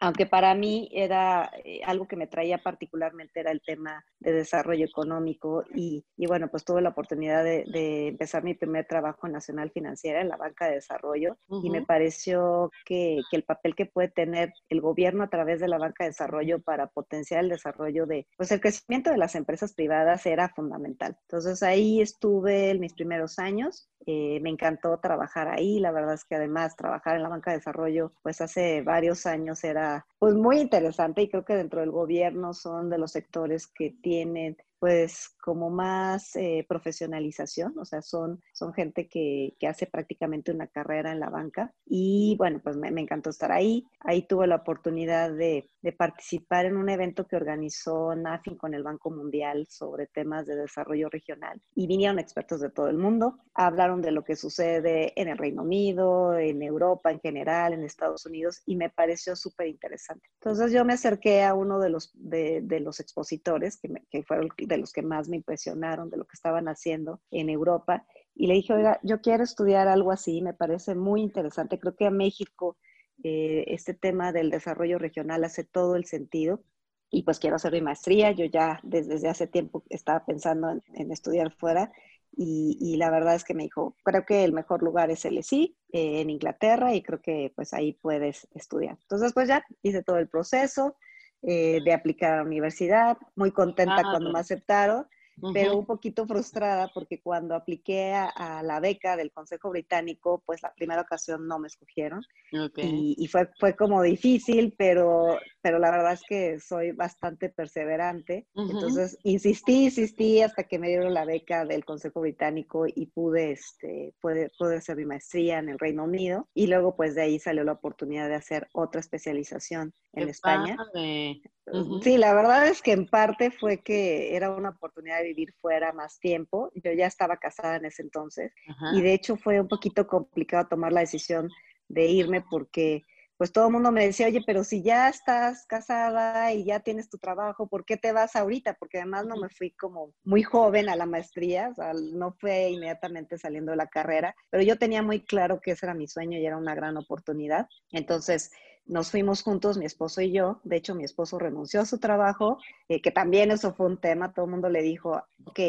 aunque 0.00 0.26
para 0.26 0.54
mí 0.54 0.88
era 0.92 1.50
eh, 1.64 1.80
algo 1.84 2.06
que 2.06 2.16
me 2.16 2.26
traía 2.26 2.58
particularmente 2.58 3.40
era 3.40 3.50
el 3.50 3.60
tema 3.60 4.04
de 4.18 4.32
desarrollo 4.32 4.84
económico 4.84 5.64
y, 5.74 6.04
bueno, 6.16 6.48
pues 6.48 6.64
tuve 6.64 6.82
la 6.82 6.90
oportunidad 6.90 7.44
de, 7.44 8.08
empezar 8.08 8.42
mi 8.42 8.54
primer 8.54 8.86
trabajo 8.86 9.26
en 9.26 9.34
Nacional 9.34 9.70
Financiera 9.70 10.20
en 10.20 10.28
la 10.28 10.36
banca 10.36 10.66
de 10.66 10.74
desarrollo 10.74 11.36
y 11.62 11.70
me 11.70 11.82
pareció 11.82 12.70
que, 12.84 13.20
el 13.32 13.44
papel 13.44 13.74
que 13.74 13.86
puede 13.86 14.08
tener 14.08 14.52
el 14.68 14.80
gobierno 14.80 15.22
a 15.22 15.28
través 15.28 15.60
de 15.60 15.68
la 15.68 15.78
banca 15.78 16.04
de 16.04 16.10
desarrollo 16.10 16.60
para 16.60 16.88
potenciar 16.88 17.44
el 17.44 17.50
desarrollo 17.50 18.06
de, 18.06 18.26
pues 18.36 18.50
el 18.52 18.60
crecimiento 18.60 19.10
de 19.10 19.18
las 19.18 19.34
empresas 19.34 19.72
privadas 19.72 20.26
era 20.26 20.48
fundamental. 20.48 21.16
Entonces 21.22 21.62
ahí 21.62 22.00
estuve 22.00 22.70
en 22.70 22.80
mis 22.80 22.94
primeros 22.94 23.38
años, 23.38 23.88
eh, 24.06 24.40
me 24.40 24.50
encantó 24.50 24.98
trabajar 24.98 25.48
ahí, 25.48 25.78
la 25.92 26.00
verdad 26.00 26.14
es 26.14 26.24
que 26.24 26.36
además 26.36 26.76
trabajar 26.76 27.16
en 27.16 27.22
la 27.22 27.28
banca 27.28 27.50
de 27.50 27.58
desarrollo, 27.58 28.12
pues 28.22 28.40
hace 28.40 28.82
varios 28.82 29.26
años 29.26 29.64
era 29.64 30.06
pues 30.18 30.34
muy 30.34 30.60
interesante 30.60 31.22
y 31.22 31.28
creo 31.28 31.44
que 31.44 31.54
dentro 31.54 31.80
del 31.80 31.90
gobierno 31.90 32.54
son 32.54 32.90
de 32.90 32.98
los 32.98 33.12
sectores 33.12 33.66
que 33.66 33.94
tienen 34.02 34.56
pues 34.80 35.36
como 35.42 35.68
más 35.68 36.34
eh, 36.36 36.64
profesionalización, 36.66 37.78
o 37.78 37.84
sea, 37.84 38.00
son, 38.00 38.42
son 38.54 38.72
gente 38.72 39.08
que, 39.08 39.54
que, 39.58 39.68
hace 39.68 39.86
prácticamente 39.86 40.52
una 40.52 40.66
carrera 40.66 41.12
en 41.12 41.20
la 41.20 41.28
banca 41.28 41.72
y 41.84 42.34
bueno, 42.38 42.60
pues 42.64 42.76
me, 42.76 42.90
me 42.90 43.02
encantó 43.02 43.30
estar 43.30 43.52
ahí. 43.52 43.86
Ahí 44.00 44.22
tuve 44.22 44.46
la 44.46 44.56
oportunidad 44.56 45.32
de, 45.32 45.68
de, 45.82 45.92
participar 45.92 46.64
en 46.64 46.78
un 46.78 46.88
evento 46.88 47.26
que 47.26 47.36
organizó 47.36 48.14
NAFIN 48.14 48.56
con 48.56 48.72
el 48.72 48.82
Banco 48.82 49.10
Mundial 49.10 49.66
sobre 49.68 50.06
temas 50.06 50.46
de 50.46 50.56
desarrollo 50.56 51.10
regional 51.10 51.60
y 51.74 51.86
vinieron 51.86 52.18
expertos 52.18 52.60
de 52.60 52.70
todo 52.70 52.88
el 52.88 52.96
mundo, 52.96 53.38
hablaron 53.52 54.00
de 54.00 54.12
lo 54.12 54.24
que 54.24 54.34
sucede 54.34 55.12
en 55.20 55.28
el 55.28 55.36
Reino 55.36 55.62
Unido, 55.62 56.38
en 56.38 56.62
Europa 56.62 57.10
en 57.10 57.20
general, 57.20 57.74
en 57.74 57.84
Estados 57.84 58.24
Unidos 58.24 58.62
y 58.64 58.76
me 58.76 58.88
pareció 58.88 59.36
súper 59.36 59.66
interesante. 59.66 60.26
Entonces 60.40 60.72
yo 60.72 60.86
me 60.86 60.94
acerqué 60.94 61.42
a 61.44 61.52
uno 61.52 61.78
de 61.80 61.90
los, 61.90 62.10
de, 62.14 62.62
de 62.62 62.80
los 62.80 62.98
expositores 62.98 63.78
que, 63.78 63.88
me, 63.88 64.04
que 64.10 64.22
fueron 64.22 64.48
de 64.74 64.80
los 64.80 64.92
que 64.92 65.02
más 65.02 65.28
me 65.28 65.36
impresionaron 65.36 66.10
de 66.10 66.16
lo 66.16 66.24
que 66.24 66.34
estaban 66.34 66.68
haciendo 66.68 67.20
en 67.30 67.50
Europa. 67.50 68.06
Y 68.34 68.46
le 68.46 68.54
dije, 68.54 68.72
oiga, 68.72 68.98
yo 69.02 69.20
quiero 69.20 69.44
estudiar 69.44 69.88
algo 69.88 70.12
así, 70.12 70.40
me 70.42 70.54
parece 70.54 70.94
muy 70.94 71.22
interesante. 71.22 71.78
Creo 71.78 71.96
que 71.96 72.06
a 72.06 72.10
México 72.10 72.76
eh, 73.22 73.64
este 73.68 73.94
tema 73.94 74.32
del 74.32 74.50
desarrollo 74.50 74.98
regional 74.98 75.44
hace 75.44 75.64
todo 75.64 75.96
el 75.96 76.06
sentido. 76.06 76.62
Y 77.10 77.24
pues 77.24 77.40
quiero 77.40 77.56
hacer 77.56 77.72
mi 77.72 77.80
maestría. 77.82 78.30
Yo 78.32 78.44
ya 78.44 78.80
desde, 78.82 79.14
desde 79.14 79.28
hace 79.28 79.46
tiempo 79.46 79.82
estaba 79.90 80.24
pensando 80.24 80.70
en, 80.70 80.82
en 80.94 81.10
estudiar 81.12 81.52
fuera. 81.52 81.92
Y, 82.36 82.78
y, 82.80 82.96
la 82.96 83.10
verdad 83.10 83.34
es 83.34 83.44
que 83.44 83.54
me 83.54 83.64
dijo, 83.64 83.96
creo 84.04 84.24
que 84.24 84.44
el 84.44 84.52
mejor 84.52 84.82
lugar 84.82 85.10
es 85.10 85.24
el 85.24 85.38
ESI 85.38 85.76
eh, 85.92 86.20
en 86.20 86.30
Inglaterra 86.30 86.94
y 86.94 87.02
creo 87.02 87.20
que 87.20 87.52
pues 87.56 87.74
ahí 87.74 87.94
puedes 87.94 88.46
estudiar. 88.54 88.98
Entonces 89.02 89.32
pues 89.32 89.48
ya 89.48 89.64
hice 89.82 90.02
todo 90.04 90.18
el 90.18 90.28
proceso, 90.28 90.96
eh, 91.42 91.80
de 91.84 91.92
aplicar 91.92 92.32
a 92.32 92.36
la 92.36 92.42
universidad, 92.42 93.16
muy 93.34 93.50
contenta 93.50 93.96
ah, 93.98 94.10
cuando 94.10 94.32
me 94.32 94.38
aceptaron. 94.40 95.06
Pero 95.52 95.76
un 95.76 95.86
poquito 95.86 96.26
frustrada 96.26 96.90
porque 96.92 97.20
cuando 97.20 97.54
apliqué 97.54 98.12
a, 98.12 98.26
a, 98.26 98.62
la 98.62 98.80
beca 98.80 99.16
del 99.16 99.32
Consejo 99.32 99.70
Británico, 99.70 100.42
pues 100.44 100.62
la 100.62 100.72
primera 100.74 101.02
ocasión 101.02 101.46
no 101.46 101.58
me 101.58 101.68
escogieron 101.68 102.22
okay. 102.52 102.88
y, 102.88 103.24
y, 103.24 103.26
fue, 103.28 103.48
fue 103.58 103.74
como 103.74 104.02
difícil, 104.02 104.74
pero, 104.76 105.38
pero 105.60 105.78
la 105.78 105.90
verdad 105.90 106.12
es 106.12 106.22
que 106.28 106.60
soy 106.60 106.92
bastante 106.92 107.48
perseverante, 107.48 108.46
uh 108.54 108.62
-huh. 108.62 108.70
entonces 108.72 109.18
insistí, 109.24 109.84
insistí 109.84 110.42
hasta 110.42 110.64
que 110.64 110.78
me 110.78 110.88
dieron 110.88 111.14
la 111.14 111.24
beca 111.24 111.64
del 111.64 111.84
Consejo 111.84 112.20
Británico 112.20 112.86
y 112.86 113.06
pude, 113.06 113.52
este, 113.52 114.14
pude, 114.20 114.50
pude 114.58 114.76
hacer 114.76 114.96
mi 114.96 115.06
maestría 115.06 115.58
en 115.58 115.68
el 115.68 115.78
Reino 115.78 116.04
Unido 116.04 116.48
y 116.54 116.66
luego 116.66 116.96
pues 116.96 117.14
de 117.14 117.22
ahí 117.22 117.38
salió 117.38 117.64
la 117.64 117.72
oportunidad 117.72 118.28
de 118.28 118.34
hacer 118.34 118.68
otra 118.72 119.00
especialización 119.00 119.94
en 120.12 120.24
Qué 120.24 120.30
España. 120.30 120.76
Padre. 120.76 121.40
Uh 121.66 121.78
-huh. 121.78 122.02
Sí, 122.02 122.16
la 122.18 122.34
verdad 122.34 122.66
es 122.66 122.82
que 122.82 122.92
en 122.92 123.06
parte 123.06 123.50
fue 123.50 123.78
que 123.78 124.34
era 124.34 124.50
una 124.50 124.70
oportunidad 124.70 125.18
de 125.18 125.24
vivir 125.28 125.52
fuera 125.60 125.92
más 125.92 126.18
tiempo. 126.18 126.70
Yo 126.74 126.92
ya 126.92 127.06
estaba 127.06 127.36
casada 127.36 127.76
en 127.76 127.84
ese 127.84 128.02
entonces 128.02 128.52
uh 128.68 128.72
-huh. 128.72 128.98
y 128.98 129.02
de 129.02 129.12
hecho 129.14 129.36
fue 129.36 129.60
un 129.60 129.68
poquito 129.68 130.06
complicado 130.06 130.68
tomar 130.68 130.92
la 130.92 131.00
decisión 131.00 131.48
de 131.88 132.06
irme 132.06 132.42
porque 132.50 133.02
pues 133.40 133.52
todo 133.52 133.68
el 133.68 133.72
mundo 133.72 133.90
me 133.90 134.04
decía, 134.04 134.26
oye, 134.26 134.42
pero 134.46 134.64
si 134.64 134.82
ya 134.82 135.08
estás 135.08 135.64
casada 135.66 136.52
y 136.52 136.62
ya 136.62 136.80
tienes 136.80 137.08
tu 137.08 137.16
trabajo, 137.16 137.68
¿por 137.68 137.86
qué 137.86 137.96
te 137.96 138.12
vas 138.12 138.36
ahorita? 138.36 138.74
Porque 138.74 138.98
además 138.98 139.24
no 139.24 139.36
me 139.36 139.48
fui 139.48 139.70
como 139.70 140.12
muy 140.24 140.42
joven 140.42 140.90
a 140.90 140.94
la 140.94 141.06
maestría, 141.06 141.70
o 141.70 141.74
sea, 141.74 141.94
no 141.94 142.34
fue 142.38 142.68
inmediatamente 142.68 143.38
saliendo 143.38 143.70
de 143.70 143.78
la 143.78 143.86
carrera, 143.86 144.34
pero 144.50 144.62
yo 144.62 144.76
tenía 144.76 145.02
muy 145.02 145.24
claro 145.24 145.58
que 145.62 145.70
ese 145.70 145.86
era 145.86 145.94
mi 145.94 146.06
sueño 146.06 146.36
y 146.36 146.44
era 146.44 146.58
una 146.58 146.74
gran 146.74 146.98
oportunidad. 146.98 147.66
Entonces, 147.92 148.50
nos 148.86 149.10
fuimos 149.10 149.42
juntos, 149.42 149.78
mi 149.78 149.84
esposo 149.86 150.20
y 150.20 150.32
yo. 150.32 150.60
De 150.64 150.76
hecho, 150.76 150.94
mi 150.94 151.04
esposo 151.04 151.38
renunció 151.38 151.80
a 151.80 151.86
su 151.86 151.98
trabajo, 151.98 152.58
eh, 152.88 153.00
que 153.00 153.10
también 153.10 153.50
eso 153.50 153.72
fue 153.74 153.86
un 153.86 153.98
tema. 153.98 154.32
Todo 154.32 154.46
el 154.46 154.50
mundo 154.50 154.68
le 154.68 154.82
dijo, 154.82 155.22
ok, 155.44 155.60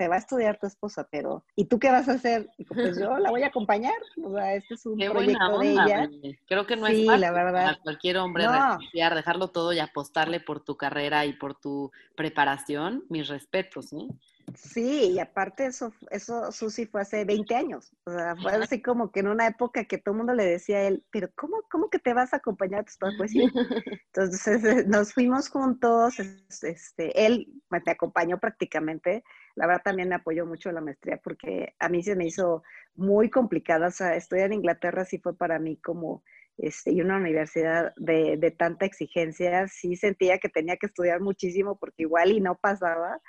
se 0.00 0.08
va 0.08 0.14
a 0.14 0.18
estudiar 0.18 0.58
tu 0.58 0.66
esposa, 0.66 1.06
pero 1.10 1.44
¿y 1.54 1.66
tú 1.66 1.78
qué 1.78 1.90
vas 1.90 2.08
a 2.08 2.12
hacer? 2.12 2.48
Dijo, 2.56 2.74
pues 2.74 2.98
yo 2.98 3.18
la 3.18 3.28
voy 3.30 3.42
a 3.42 3.48
acompañar. 3.48 3.92
O 4.24 4.32
sea, 4.32 4.54
este 4.54 4.72
es 4.72 4.86
un 4.86 4.96
qué 4.96 5.10
proyecto 5.10 5.44
onda, 5.44 5.60
de 5.60 5.72
ella. 5.72 6.10
Creo 6.48 6.66
que 6.66 6.76
no 6.76 6.86
sí, 6.86 7.02
es 7.02 7.06
fácil 7.06 7.20
la 7.20 7.32
verdad. 7.32 7.68
a 7.68 7.78
cualquier 7.82 8.16
hombre 8.16 8.44
no. 8.44 8.52
renunciar, 8.52 9.14
dejarlo 9.14 9.48
todo 9.48 9.74
y 9.74 9.78
apostarle 9.78 10.40
por 10.40 10.64
tu 10.64 10.78
carrera 10.78 11.26
y 11.26 11.34
por 11.34 11.54
tu 11.54 11.92
preparación. 12.16 13.04
Mis 13.10 13.28
respetos, 13.28 13.92
¿no? 13.92 14.08
Sí, 14.56 15.12
y 15.12 15.18
aparte 15.18 15.66
eso, 15.66 15.92
eso 16.10 16.52
Susi 16.52 16.86
fue 16.86 17.02
hace 17.02 17.24
20 17.24 17.54
años. 17.54 17.92
O 18.04 18.10
sea, 18.10 18.36
fue 18.36 18.52
así 18.52 18.82
como 18.82 19.10
que 19.10 19.20
en 19.20 19.28
una 19.28 19.46
época 19.46 19.84
que 19.84 19.98
todo 19.98 20.12
el 20.12 20.18
mundo 20.18 20.34
le 20.34 20.44
decía 20.44 20.78
a 20.78 20.82
él, 20.82 21.04
pero 21.10 21.28
¿cómo, 21.34 21.62
cómo 21.70 21.90
que 21.90 21.98
te 21.98 22.14
vas 22.14 22.32
a 22.32 22.38
acompañar 22.38 22.80
a 22.80 22.84
tus 22.84 22.98
Pues 23.16 23.30
sí. 23.30 23.42
Entonces 24.14 24.86
nos 24.86 25.12
fuimos 25.12 25.48
juntos, 25.48 26.18
este, 26.62 27.26
él 27.26 27.48
me 27.70 27.82
acompañó 27.86 28.38
prácticamente. 28.38 29.24
La 29.54 29.66
verdad 29.66 29.82
también 29.84 30.08
me 30.08 30.14
apoyó 30.14 30.46
mucho 30.46 30.72
la 30.72 30.80
maestría 30.80 31.18
porque 31.22 31.74
a 31.78 31.88
mí 31.88 32.02
se 32.02 32.16
me 32.16 32.26
hizo 32.26 32.62
muy 32.94 33.30
complicada. 33.30 33.88
O 33.88 33.92
sea, 33.92 34.16
estudiar 34.16 34.46
en 34.46 34.54
Inglaterra 34.54 35.04
sí 35.04 35.18
fue 35.18 35.36
para 35.36 35.58
mí 35.58 35.76
como, 35.76 36.22
este, 36.56 36.92
y 36.92 37.00
una 37.00 37.16
universidad 37.16 37.92
de, 37.96 38.36
de 38.36 38.50
tanta 38.50 38.86
exigencia, 38.86 39.66
sí 39.68 39.96
sentía 39.96 40.38
que 40.38 40.48
tenía 40.48 40.76
que 40.76 40.86
estudiar 40.86 41.20
muchísimo 41.20 41.78
porque 41.78 42.02
igual 42.02 42.32
y 42.32 42.40
no 42.40 42.56
pasaba. 42.56 43.20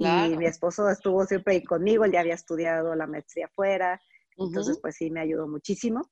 Claro. 0.00 0.32
Y 0.32 0.36
mi 0.36 0.46
esposo 0.46 0.88
estuvo 0.88 1.24
siempre 1.26 1.54
ahí 1.54 1.62
conmigo, 1.62 2.04
él 2.04 2.12
ya 2.12 2.20
había 2.20 2.34
estudiado 2.34 2.94
la 2.94 3.06
maestría 3.06 3.46
afuera, 3.46 4.00
uh 4.36 4.44
-huh. 4.44 4.48
entonces 4.48 4.78
pues 4.80 4.96
sí 4.96 5.10
me 5.10 5.20
ayudó 5.20 5.46
muchísimo. 5.46 6.10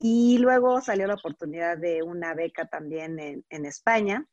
Y 0.00 0.38
luego 0.38 0.80
salió 0.80 1.06
la 1.06 1.14
oportunidad 1.14 1.78
de 1.78 2.02
una 2.02 2.34
beca 2.34 2.66
también 2.66 3.18
en, 3.18 3.44
en 3.48 3.64
España, 3.64 4.26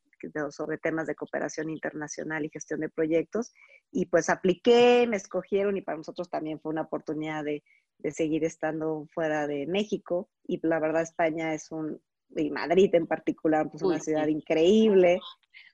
sobre 0.49 0.79
temas 0.79 1.05
de 1.05 1.13
cooperación 1.13 1.69
internacional 1.69 2.43
y 2.45 2.49
gestión 2.49 2.79
de 2.79 2.89
proyectos, 2.89 3.53
y 3.91 4.07
pues 4.07 4.29
apliqué, 4.29 5.05
me 5.07 5.17
escogieron 5.17 5.77
y 5.77 5.81
para 5.81 5.97
nosotros 5.97 6.29
también 6.31 6.59
fue 6.59 6.71
una 6.71 6.81
oportunidad 6.81 7.43
de, 7.43 7.63
de 7.99 8.11
seguir 8.11 8.43
estando 8.43 9.07
fuera 9.13 9.45
de 9.45 9.67
México, 9.67 10.29
y 10.47 10.59
la 10.65 10.79
verdad 10.79 11.03
España 11.03 11.53
es 11.53 11.71
un, 11.71 12.01
y 12.35 12.49
Madrid 12.49 12.93
en 12.93 13.07
particular, 13.07 13.69
pues 13.69 13.83
Uy, 13.83 13.89
una 13.89 13.99
ciudad 13.99 14.25
sí. 14.25 14.31
increíble. 14.31 15.19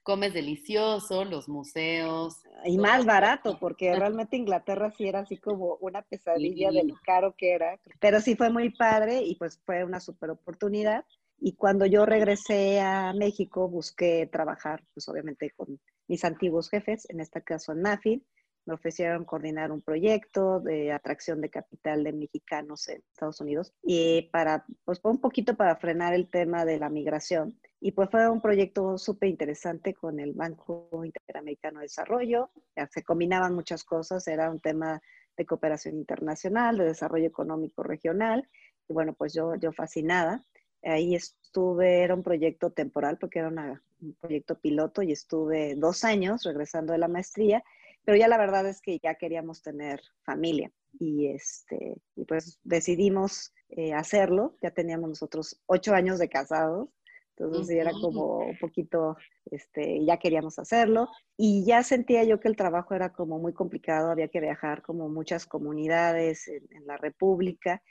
Comes 0.03 0.33
delicioso, 0.33 1.25
los 1.25 1.47
museos. 1.47 2.41
Y 2.65 2.77
más 2.77 3.05
barato, 3.05 3.57
porque 3.59 3.95
realmente 3.95 4.37
Inglaterra 4.37 4.91
sí 4.91 5.07
era 5.07 5.19
así 5.19 5.37
como 5.37 5.75
una 5.81 6.01
pesadilla 6.01 6.69
sí. 6.69 6.77
de 6.77 6.83
lo 6.85 6.95
caro 7.03 7.35
que 7.37 7.51
era. 7.51 7.79
Pero 7.99 8.19
sí 8.19 8.35
fue 8.35 8.49
muy 8.49 8.71
padre 8.71 9.21
y 9.23 9.35
pues 9.35 9.59
fue 9.65 9.83
una 9.83 9.99
super 9.99 10.31
oportunidad. 10.31 11.05
Y 11.39 11.53
cuando 11.53 11.85
yo 11.85 12.05
regresé 12.05 12.79
a 12.79 13.13
México, 13.13 13.67
busqué 13.67 14.27
trabajar, 14.31 14.83
pues 14.93 15.07
obviamente 15.09 15.51
con 15.51 15.79
mis 16.07 16.23
antiguos 16.23 16.69
jefes, 16.69 17.07
en 17.09 17.19
este 17.19 17.41
caso 17.43 17.71
en 17.71 17.81
NAFIN, 17.81 18.25
me 18.65 18.73
ofrecieron 18.73 19.25
coordinar 19.25 19.71
un 19.71 19.81
proyecto 19.81 20.59
de 20.59 20.91
atracción 20.91 21.41
de 21.41 21.49
capital 21.49 22.03
de 22.03 22.13
mexicanos 22.13 22.87
en 22.89 23.03
Estados 23.11 23.41
Unidos 23.41 23.73
y 23.83 24.29
para, 24.31 24.65
pues 24.85 24.99
un 25.03 25.19
poquito 25.19 25.55
para 25.55 25.75
frenar 25.75 26.13
el 26.13 26.29
tema 26.29 26.65
de 26.65 26.79
la 26.79 26.89
migración. 26.89 27.59
Y 27.79 27.93
pues 27.93 28.09
fue 28.11 28.29
un 28.29 28.41
proyecto 28.41 28.97
súper 28.99 29.29
interesante 29.29 29.95
con 29.95 30.19
el 30.19 30.33
Banco 30.33 30.89
Interamericano 31.03 31.79
de 31.79 31.85
Desarrollo. 31.85 32.51
Se 32.91 33.03
combinaban 33.03 33.55
muchas 33.55 33.83
cosas, 33.83 34.27
era 34.27 34.51
un 34.51 34.59
tema 34.59 35.01
de 35.35 35.45
cooperación 35.47 35.95
internacional, 35.95 36.77
de 36.77 36.85
desarrollo 36.85 37.25
económico 37.25 37.81
regional. 37.81 38.47
Y 38.87 38.93
bueno, 38.93 39.13
pues 39.13 39.33
yo, 39.33 39.55
yo 39.55 39.71
fascinada. 39.71 40.45
Ahí 40.83 41.15
estuve, 41.15 42.03
era 42.03 42.13
un 42.13 42.21
proyecto 42.23 42.71
temporal 42.71 43.17
porque 43.17 43.39
era 43.39 43.49
un 43.49 44.13
proyecto 44.19 44.59
piloto 44.59 45.01
y 45.01 45.11
estuve 45.11 45.75
dos 45.75 46.03
años 46.03 46.43
regresando 46.43 46.93
de 46.93 46.99
la 46.99 47.07
maestría 47.07 47.63
pero 48.03 48.17
ya 48.17 48.27
la 48.27 48.37
verdad 48.37 48.67
es 48.67 48.81
que 48.81 48.99
ya 48.99 49.15
queríamos 49.15 49.61
tener 49.61 50.01
familia 50.23 50.71
y, 50.99 51.27
este, 51.27 51.95
y 52.15 52.25
pues 52.25 52.59
decidimos 52.63 53.53
eh, 53.69 53.93
hacerlo. 53.93 54.55
Ya 54.61 54.71
teníamos 54.71 55.09
nosotros 55.09 55.61
ocho 55.67 55.93
años 55.93 56.19
de 56.19 56.29
casados, 56.29 56.89
entonces 57.37 57.67
uh 57.67 57.77
-huh. 57.77 57.81
era 57.81 57.91
como 57.91 58.39
un 58.39 58.57
poquito, 58.59 59.17
este, 59.51 60.03
ya 60.05 60.17
queríamos 60.17 60.59
hacerlo 60.59 61.07
y 61.37 61.63
ya 61.65 61.83
sentía 61.83 62.23
yo 62.23 62.39
que 62.39 62.47
el 62.47 62.55
trabajo 62.55 62.93
era 62.93 63.13
como 63.13 63.39
muy 63.39 63.53
complicado, 63.53 64.11
había 64.11 64.27
que 64.27 64.41
viajar 64.41 64.81
como 64.81 65.09
muchas 65.09 65.45
comunidades 65.45 66.47
en, 66.47 66.63
en 66.71 66.85
la 66.87 66.97
República. 66.97 67.81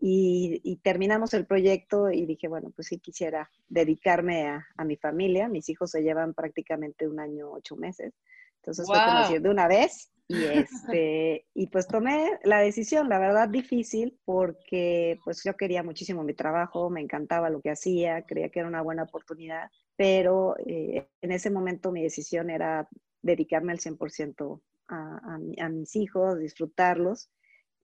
Y, 0.00 0.60
y, 0.62 0.76
terminamos 0.76 1.34
el 1.34 1.44
proyecto 1.44 2.12
y 2.12 2.24
dije, 2.24 2.46
bueno, 2.46 2.70
pues 2.70 2.86
sí 2.86 3.00
quisiera 3.00 3.50
dedicarme 3.68 4.46
a, 4.46 4.64
a 4.76 4.84
mi 4.84 4.96
familia. 4.96 5.48
Mis 5.48 5.68
hijos 5.68 5.90
se 5.90 6.02
llevan 6.02 6.34
prácticamente 6.34 7.08
un 7.08 7.18
año, 7.18 7.50
ocho 7.50 7.74
meses. 7.74 8.14
Entonces 8.62 8.86
wow. 8.86 8.96
fue 8.96 9.20
decir 9.20 9.42
de 9.42 9.50
una 9.50 9.68
vez 9.68 10.10
y 10.28 10.44
este 10.76 11.46
y 11.54 11.66
pues 11.68 11.88
tomé 11.88 12.38
la 12.44 12.60
decisión, 12.60 13.08
la 13.08 13.18
verdad 13.18 13.48
difícil 13.48 14.18
porque 14.24 15.18
pues 15.24 15.42
yo 15.44 15.56
quería 15.56 15.82
muchísimo 15.82 16.22
mi 16.22 16.34
trabajo, 16.34 16.90
me 16.90 17.00
encantaba 17.00 17.50
lo 17.50 17.60
que 17.60 17.70
hacía, 17.70 18.24
creía 18.26 18.50
que 18.50 18.60
era 18.60 18.68
una 18.68 18.82
buena 18.82 19.04
oportunidad, 19.04 19.70
pero 19.96 20.56
eh, 20.66 21.08
en 21.20 21.32
ese 21.32 21.50
momento 21.50 21.92
mi 21.92 22.02
decisión 22.02 22.50
era 22.50 22.88
dedicarme 23.22 23.72
al 23.72 23.78
100% 23.78 24.60
a, 24.88 24.96
a, 24.96 25.64
a, 25.64 25.68
mis 25.68 25.96
hijos, 25.96 26.38
disfrutarlos. 26.38 27.30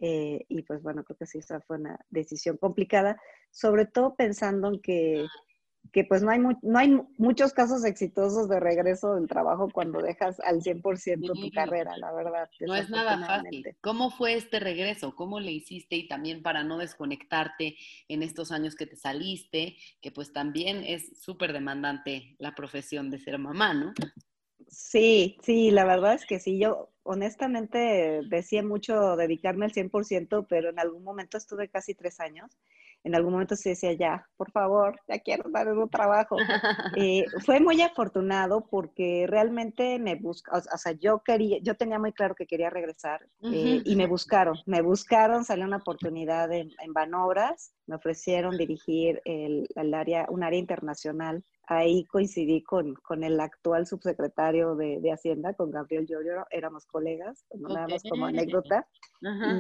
Eh, 0.01 0.45
y 0.49 0.63
pues 0.63 0.83
bueno, 0.83 1.05
creo 1.05 1.17
que 1.17 1.27
sí, 1.27 1.39
esa 1.39 1.61
fue 1.61 1.79
una 1.79 1.99
decisión 2.11 2.57
complicada, 2.57 3.21
sobre 3.51 3.87
todo 3.87 4.17
pensando 4.17 4.69
en 4.69 4.81
que 4.81 5.27
que 5.93 6.05
pues 6.05 6.23
no 6.23 6.31
hay, 6.31 6.41
no 6.41 6.79
hay 6.79 7.01
muchos 7.19 7.53
casos 7.53 7.85
exitosos 7.85 8.49
de 8.49 8.61
regreso 8.61 9.15
del 9.15 9.29
trabajo 9.29 9.69
cuando 9.71 10.01
dejas 10.01 10.41
al 10.41 10.61
100% 10.61 11.41
tu 11.41 11.51
carrera, 11.51 11.97
la 11.99 12.13
verdad. 12.13 12.49
No 12.61 12.75
es 12.75 12.91
nada 12.91 13.25
fácil. 13.27 13.65
¿Cómo 13.81 14.11
fue 14.11 14.35
este 14.35 14.61
regreso? 14.61 15.15
¿Cómo 15.15 15.41
le 15.41 15.53
hiciste? 15.53 15.97
Y 15.97 16.09
también 16.09 16.43
para 16.43 16.65
no 16.65 16.79
desconectarte 16.79 17.77
en 18.09 18.23
estos 18.23 18.51
años 18.51 18.75
que 18.75 18.87
te 18.87 18.97
saliste, 18.97 19.77
que 20.01 20.11
pues 20.11 20.33
también 20.33 20.83
es 20.85 21.21
súper 21.21 21.53
demandante 21.53 22.35
la 22.39 22.55
profesión 22.55 23.11
de 23.11 23.19
ser 23.19 23.39
mamá, 23.39 23.75
¿no? 23.75 23.93
Sí, 24.69 25.39
sí, 25.43 25.71
la 25.71 25.85
verdad 25.85 26.15
es 26.15 26.27
que 26.27 26.41
sí. 26.41 26.59
Yo 26.59 26.91
honestamente 27.05 28.23
decía 28.29 28.63
mucho 28.63 29.17
dedicarme 29.17 29.67
al 29.67 29.73
100%, 29.73 30.47
pero 30.49 30.71
en 30.71 30.81
algún 30.81 31.05
momento 31.05 31.39
estuve 31.39 31.69
casi 31.69 31.95
tres 31.95 32.19
años 32.19 32.51
en 33.05 33.15
algún 33.15 33.33
momento 33.35 33.55
se 33.55 33.71
decía, 33.71 33.93
ya, 33.93 34.27
por 34.37 34.51
favor, 34.51 34.99
ya 35.07 35.19
quiero 35.19 35.51
dar 35.51 35.69
un 35.69 35.89
trabajo. 35.89 36.37
Eh, 36.97 37.25
fue 37.45 37.61
muy 37.61 37.81
afortunado 37.83 38.67
porque 38.71 39.27
realmente 39.29 39.99
me 39.99 40.15
busca, 40.15 40.53
o, 40.57 40.79
sea, 40.79 40.93
yo 40.93 41.23
quería, 41.25 41.59
yo 41.61 41.75
tenía 41.75 41.99
muy 41.99 42.13
claro 42.13 42.35
que 42.35 42.47
quería 42.47 42.71
regresar 42.71 43.27
eh, 43.43 43.83
y 43.85 43.97
me 43.97 44.07
buscaron, 44.07 44.57
me 44.67 44.81
buscaron, 44.81 45.45
salió 45.45 45.65
una 45.65 45.79
oportunidad 45.79 46.51
en, 46.53 46.71
en 46.81 46.93
Banobras, 46.93 47.75
me 47.87 47.97
ofrecieron 47.97 48.57
dirigir 48.57 49.21
el, 49.25 49.67
el 49.75 49.93
área, 49.93 50.27
un 50.29 50.45
área 50.45 50.59
internacional 50.59 51.45
ahí 51.67 52.05
coincidí 52.07 52.63
con, 52.63 52.95
con 52.95 53.25
el 53.25 53.41
actual 53.41 53.87
subsecretario 53.87 54.75
de, 54.77 55.01
de, 55.01 55.13
Hacienda, 55.13 55.55
con 55.55 55.71
Gabriel 55.71 56.07
Giorgio, 56.07 56.47
éramos 56.51 56.87
colegas, 56.87 57.45
nada 57.55 57.89
más 57.89 58.03
como 58.09 58.27
anécdota. 58.27 58.87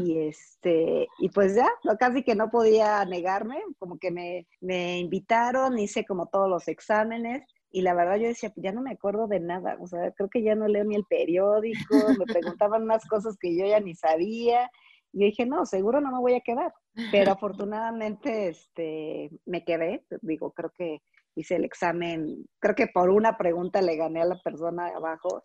Y 0.04 0.18
este, 0.18 1.08
y 1.18 1.30
pues 1.30 1.54
ya, 1.54 1.68
casi 1.98 2.22
que 2.22 2.34
no 2.34 2.50
podía 2.50 3.04
negarme, 3.04 3.58
como 3.78 3.98
que 3.98 4.10
me, 4.10 4.46
me 4.60 4.98
invitaron, 4.98 5.78
hice 5.78 6.04
como 6.04 6.26
todos 6.26 6.48
los 6.50 6.68
exámenes. 6.68 7.42
Y 7.70 7.82
la 7.82 7.94
verdad 7.94 8.16
yo 8.16 8.28
decía, 8.28 8.52
ya 8.56 8.72
no 8.72 8.82
me 8.82 8.92
acuerdo 8.92 9.26
de 9.26 9.40
nada, 9.40 9.76
o 9.80 9.86
sea, 9.88 10.12
creo 10.12 10.28
que 10.28 10.42
ya 10.42 10.54
no 10.54 10.68
leo 10.68 10.84
ni 10.84 10.94
el 10.94 11.04
periódico, 11.04 11.96
me 12.18 12.24
preguntaban 12.24 12.84
unas 12.84 13.04
cosas 13.06 13.36
que 13.36 13.56
yo 13.56 13.66
ya 13.66 13.80
ni 13.80 13.94
sabía, 13.94 14.70
y 15.12 15.20
yo 15.20 15.26
dije, 15.26 15.46
no, 15.46 15.64
seguro 15.64 16.00
no 16.00 16.12
me 16.12 16.18
voy 16.18 16.34
a 16.34 16.40
quedar. 16.40 16.72
Pero 17.10 17.32
afortunadamente 17.38 18.48
este, 18.48 19.30
me 19.46 19.64
quedé, 19.64 20.04
digo, 20.22 20.52
creo 20.52 20.70
que 20.76 21.02
hice 21.34 21.56
el 21.56 21.64
examen, 21.64 22.46
creo 22.58 22.74
que 22.74 22.86
por 22.86 23.10
una 23.10 23.36
pregunta 23.36 23.82
le 23.82 23.96
gané 23.96 24.22
a 24.22 24.26
la 24.26 24.40
persona 24.42 24.86
de 24.86 24.94
abajo 24.94 25.42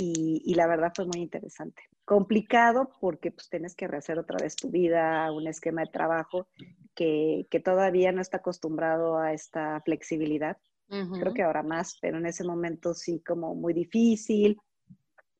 y, 0.00 0.54
la 0.54 0.68
verdad 0.68 0.92
fue 0.94 1.06
muy 1.06 1.20
interesante. 1.20 1.82
Complicado 2.04 2.90
porque 3.00 3.32
pues 3.32 3.48
tienes 3.48 3.74
que 3.74 3.88
rehacer 3.88 4.18
otra 4.18 4.36
vez 4.40 4.54
tu 4.54 4.70
vida, 4.70 5.30
un 5.32 5.48
esquema 5.48 5.82
de 5.82 5.90
trabajo 5.90 6.46
que, 6.94 7.48
que 7.50 7.58
todavía 7.58 8.12
no 8.12 8.20
está 8.20 8.36
acostumbrado 8.36 9.18
a 9.18 9.32
esta 9.32 9.80
flexibilidad. 9.80 10.56
Creo 10.88 11.34
que 11.34 11.42
ahora 11.42 11.62
más, 11.62 11.98
pero 12.00 12.16
en 12.16 12.24
ese 12.24 12.44
momento 12.44 12.94
sí 12.94 13.22
como 13.26 13.54
muy 13.54 13.74
difícil 13.74 14.56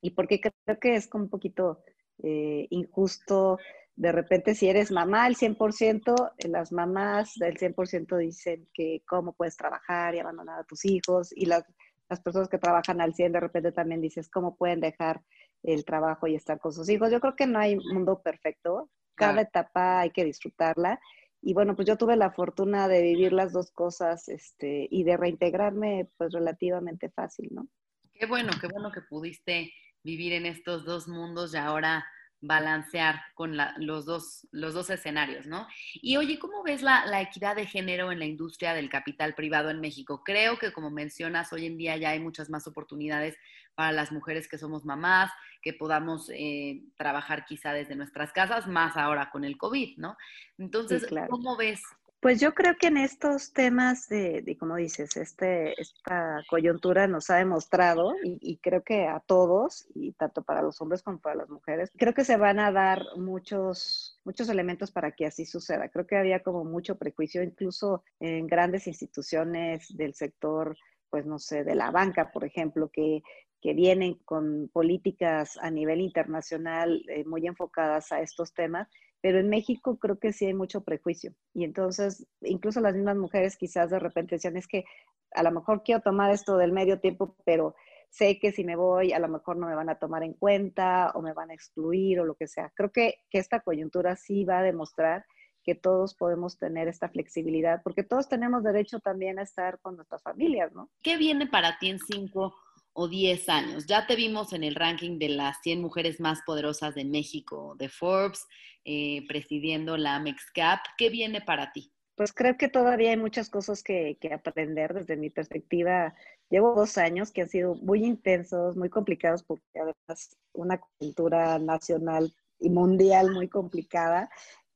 y 0.03 0.11
porque 0.11 0.41
creo 0.41 0.79
que 0.79 0.95
es 0.95 1.09
como 1.09 1.25
un 1.25 1.31
poquito 1.31 1.83
eh, 2.23 2.67
injusto 2.69 3.59
de 3.99 4.13
repente 4.13 4.55
si 4.55 4.69
eres 4.69 4.93
mamá 4.93 5.25
al 5.25 5.35
100%, 5.35 6.33
eh, 6.39 6.49
las 6.49 6.71
mamás 6.71 7.33
del 7.35 7.59
100% 7.59 8.17
dicen 8.17 8.69
que 8.73 9.03
cómo 9.05 9.33
puedes 9.33 9.57
trabajar 9.57 10.15
y 10.15 10.21
abandonar 10.21 10.61
a 10.61 10.65
tus 10.65 10.85
hijos 10.85 11.33
y 11.35 11.47
las, 11.47 11.65
las 12.09 12.21
personas 12.21 12.49
que 12.49 12.59
trabajan 12.59 13.01
al 13.01 13.15
100 13.15 13.33
de 13.33 13.41
repente 13.41 13.73
también 13.73 14.01
dices 14.01 14.31
cómo 14.31 14.57
pueden 14.57 14.79
dejar 14.79 15.21
el 15.65 15.85
trabajo 15.85 16.29
y 16.29 16.37
estar 16.37 16.61
con 16.61 16.73
sus 16.73 16.89
hijos. 16.89 17.11
Yo 17.11 17.19
creo 17.19 17.35
que 17.35 17.49
no 17.49 17.59
hay 17.59 17.77
mundo 17.77 18.23
perfecto, 18.23 18.89
cada 19.17 19.41
etapa 19.41 19.99
hay 19.99 20.11
que 20.11 20.25
disfrutarla 20.25 21.01
y 21.43 21.53
bueno, 21.53 21.75
pues 21.75 21.89
yo 21.89 21.97
tuve 21.99 22.15
la 22.15 22.31
fortuna 22.31 22.87
de 22.87 23.03
vivir 23.03 23.33
las 23.33 23.53
dos 23.53 23.73
cosas 23.73 24.29
este, 24.29 24.87
y 24.93 25.03
de 25.03 25.17
reintegrarme 25.17 26.09
pues 26.17 26.33
relativamente 26.33 27.11
fácil, 27.11 27.49
¿no? 27.51 27.67
Qué 28.13 28.27
bueno, 28.27 28.53
qué 28.61 28.69
bueno 28.69 28.93
que 28.93 29.01
pudiste 29.03 29.73
vivir 30.05 30.35
en 30.35 30.47
estos 30.47 30.85
dos 30.85 31.09
mundos 31.09 31.53
y 31.53 31.57
ahora 31.57 32.07
balancear 32.41 33.21
con 33.35 33.57
los, 33.79 34.05
dos, 34.05 34.47
los 34.53 34.75
dos 34.75 34.91
escenarios, 34.91 35.47
¿no? 35.47 35.67
Y 35.95 36.17
oye, 36.17 36.39
¿cómo 36.39 36.63
ves 36.63 36.83
la, 36.83 37.21
equidad 37.21 37.57
de 37.57 37.67
género 37.67 38.13
en 38.13 38.19
la 38.19 38.27
industria 38.27 38.75
del 38.75 38.89
capital 38.89 39.35
privado 39.35 39.71
en 39.71 39.81
México? 39.81 40.23
Creo 40.25 40.59
que 40.59 40.73
como 40.73 40.91
mencionas, 40.91 41.53
hoy 41.53 41.67
en 41.67 41.77
día 41.77 41.97
ya 41.97 42.11
hay 42.11 42.21
muchas 42.21 42.49
más 42.49 42.67
oportunidades 42.67 43.37
para 43.75 43.93
las 43.93 44.13
mujeres 44.13 44.49
que 44.49 44.59
somos 44.59 44.85
mamás, 44.85 45.31
que 45.63 45.73
podamos 45.73 46.31
eh, 46.33 46.83
trabajar 46.97 47.45
quizá 47.45 47.73
desde 47.73 47.97
nuestras 47.97 48.33
casas, 48.33 48.67
más 48.67 48.97
ahora 48.97 49.31
con 49.31 49.45
el 49.45 49.57
COVID, 49.57 49.99
¿no? 49.99 50.17
Entonces, 50.59 51.07
¿cómo 51.29 51.57
ves 51.57 51.83
pues 52.21 52.41
yo 52.41 52.53
creo 52.53 52.77
que 52.77 52.89
en 52.89 52.97
estos 52.97 53.53
temas 53.53 54.09
de, 54.09 54.57
como 54.59 54.77
dices, 54.77 55.17
este, 55.17 55.81
esta 55.81 56.43
coyuntura 56.49 57.07
nos 57.07 57.31
ha 57.31 57.37
demostrado, 57.37 58.15
y, 58.23 58.59
creo 58.59 58.83
que 58.83 59.07
a 59.07 59.21
todos, 59.21 59.87
y 59.95 60.13
tanto 60.13 60.43
para 60.43 60.63
los 60.63 60.81
hombres 60.81 61.03
como 61.03 61.21
para 61.21 61.37
las 61.37 61.49
mujeres, 61.49 61.91
creo 61.97 62.15
que 62.15 62.25
se 62.25 62.37
van 62.37 62.59
a 62.59 62.73
dar 62.73 63.05
muchos, 63.17 64.21
muchos 64.25 64.49
elementos 64.49 64.91
para 64.91 65.13
que 65.13 65.27
así 65.27 65.47
suceda. 65.47 65.89
Creo 65.89 66.07
que 66.07 66.17
había 66.17 66.43
como 66.43 66.65
mucho 66.65 66.99
prejuicio, 66.99 67.43
incluso 67.43 68.03
en 68.19 68.47
grandes 68.49 68.89
instituciones 68.89 69.97
del 69.97 70.15
sector, 70.15 70.77
pues 71.11 71.25
no 71.25 71.39
sé, 71.39 71.63
de 71.63 71.77
la 71.77 71.91
banca, 71.93 72.33
por 72.33 72.45
ejemplo, 72.45 72.91
que 72.93 73.23
que 73.61 73.75
vienen 73.75 74.15
con 74.25 74.71
políticas 74.73 75.59
a 75.61 75.71
nivel 75.71 76.01
internacional 76.01 77.03
eh, 77.09 77.25
muy 77.25 77.47
enfocadas 77.47 78.13
a 78.13 78.21
estos 78.21 78.55
temas 78.55 78.89
pero 79.21 79.39
en 79.39 79.49
México 79.49 79.99
creo 79.99 80.19
que 80.19 80.33
sí 80.33 80.47
hay 80.47 80.55
mucho 80.55 80.83
prejuicio. 80.83 81.35
Y 81.55 81.65
entonces, 81.65 82.27
incluso 82.41 82.81
las 82.81 82.95
mismas 82.95 83.17
mujeres 83.17 83.57
quizás 83.57 83.91
de 83.91 83.99
repente 83.99 84.37
decían, 84.37 84.57
es 84.57 84.67
que 84.67 84.85
a 85.33 85.43
lo 85.43 85.51
mejor 85.51 85.83
quiero 85.83 86.01
tomar 86.01 86.31
esto 86.31 86.57
del 86.57 86.73
medio 86.73 87.01
tiempo, 87.01 87.37
pero 87.45 87.75
sé 88.11 88.39
que 88.39 88.53
si 88.53 88.65
me 88.65 88.77
voy, 88.77 89.13
a 89.13 89.19
lo 89.19 89.29
mejor 89.29 89.57
no 89.57 89.67
me 89.67 89.75
van 89.75 89.91
a 89.91 89.99
tomar 89.99 90.23
en 90.23 90.35
cuenta 90.35 91.11
o 91.15 91.23
me 91.23 91.33
van 91.33 91.51
a 91.51 91.55
excluir 91.55 92.21
o 92.21 92.25
lo 92.25 92.35
que 92.35 92.47
sea. 92.47 92.73
Creo 92.75 92.91
que, 92.91 93.17
que 93.31 93.39
esta 93.39 93.61
coyuntura 93.61 94.17
sí 94.17 94.45
va 94.45 94.61
a 94.61 94.63
demostrar 94.63 95.25
que 95.65 95.75
todos 95.75 96.15
podemos 96.15 96.57
tener 96.57 96.89
esta 96.89 97.11
flexibilidad, 97.11 97.83
porque 97.83 98.03
todos 98.03 98.29
tenemos 98.29 98.63
derecho 98.63 99.01
también 99.01 99.39
a 99.39 99.43
estar 99.43 99.79
con 99.81 99.97
nuestras 99.97 100.23
familias, 100.23 100.73
¿no? 100.73 100.89
¿Qué 101.03 101.19
viene 101.19 101.47
para 101.47 101.79
ti 101.79 101.91
en 101.91 101.99
cinco 101.99 102.55
o 103.01 103.07
10 103.07 103.49
años. 103.49 103.87
Ya 103.87 104.09
te 104.09 104.17
vimos 104.17 104.53
en 104.53 104.65
el 104.65 104.75
ranking 104.75 105.21
de 105.21 105.29
las 105.29 105.61
100 105.63 105.81
mujeres 105.81 106.19
más 106.19 106.43
poderosas 106.45 106.97
de 106.97 107.05
México, 107.05 107.77
de 107.79 107.89
Forbes, 107.89 108.45
eh, 108.85 109.25
presidiendo 109.29 109.97
la 109.97 110.19
MEXCAP. 110.19 110.81
¿Qué 110.97 111.09
viene 111.09 111.41
para 111.41 111.71
ti? 111.71 111.93
Pues 112.17 112.33
creo 112.33 112.57
que 112.57 112.69
todavía 112.69 113.11
hay 113.11 113.17
muchas 113.17 113.51
cosas 113.51 113.85
que, 113.85 114.19
que, 114.21 114.35
aprender 114.35 114.95
desde 114.95 115.17
mi 115.17 115.31
perspectiva. 115.31 116.13
Llevo 116.51 116.75
dos 116.75 116.99
años 116.99 117.31
que 117.31 117.43
han 117.43 117.49
sido 117.49 117.77
muy 117.77 118.05
intensos, 118.05 118.77
muy 118.77 118.89
complicados, 118.89 119.45
porque 119.45 119.63
además 119.77 120.37
una 120.53 120.81
cultura 120.99 121.57
nacional 121.61 122.35
y 122.59 122.69
mundial 122.69 123.31
muy 123.31 123.49
complicada, 123.49 124.29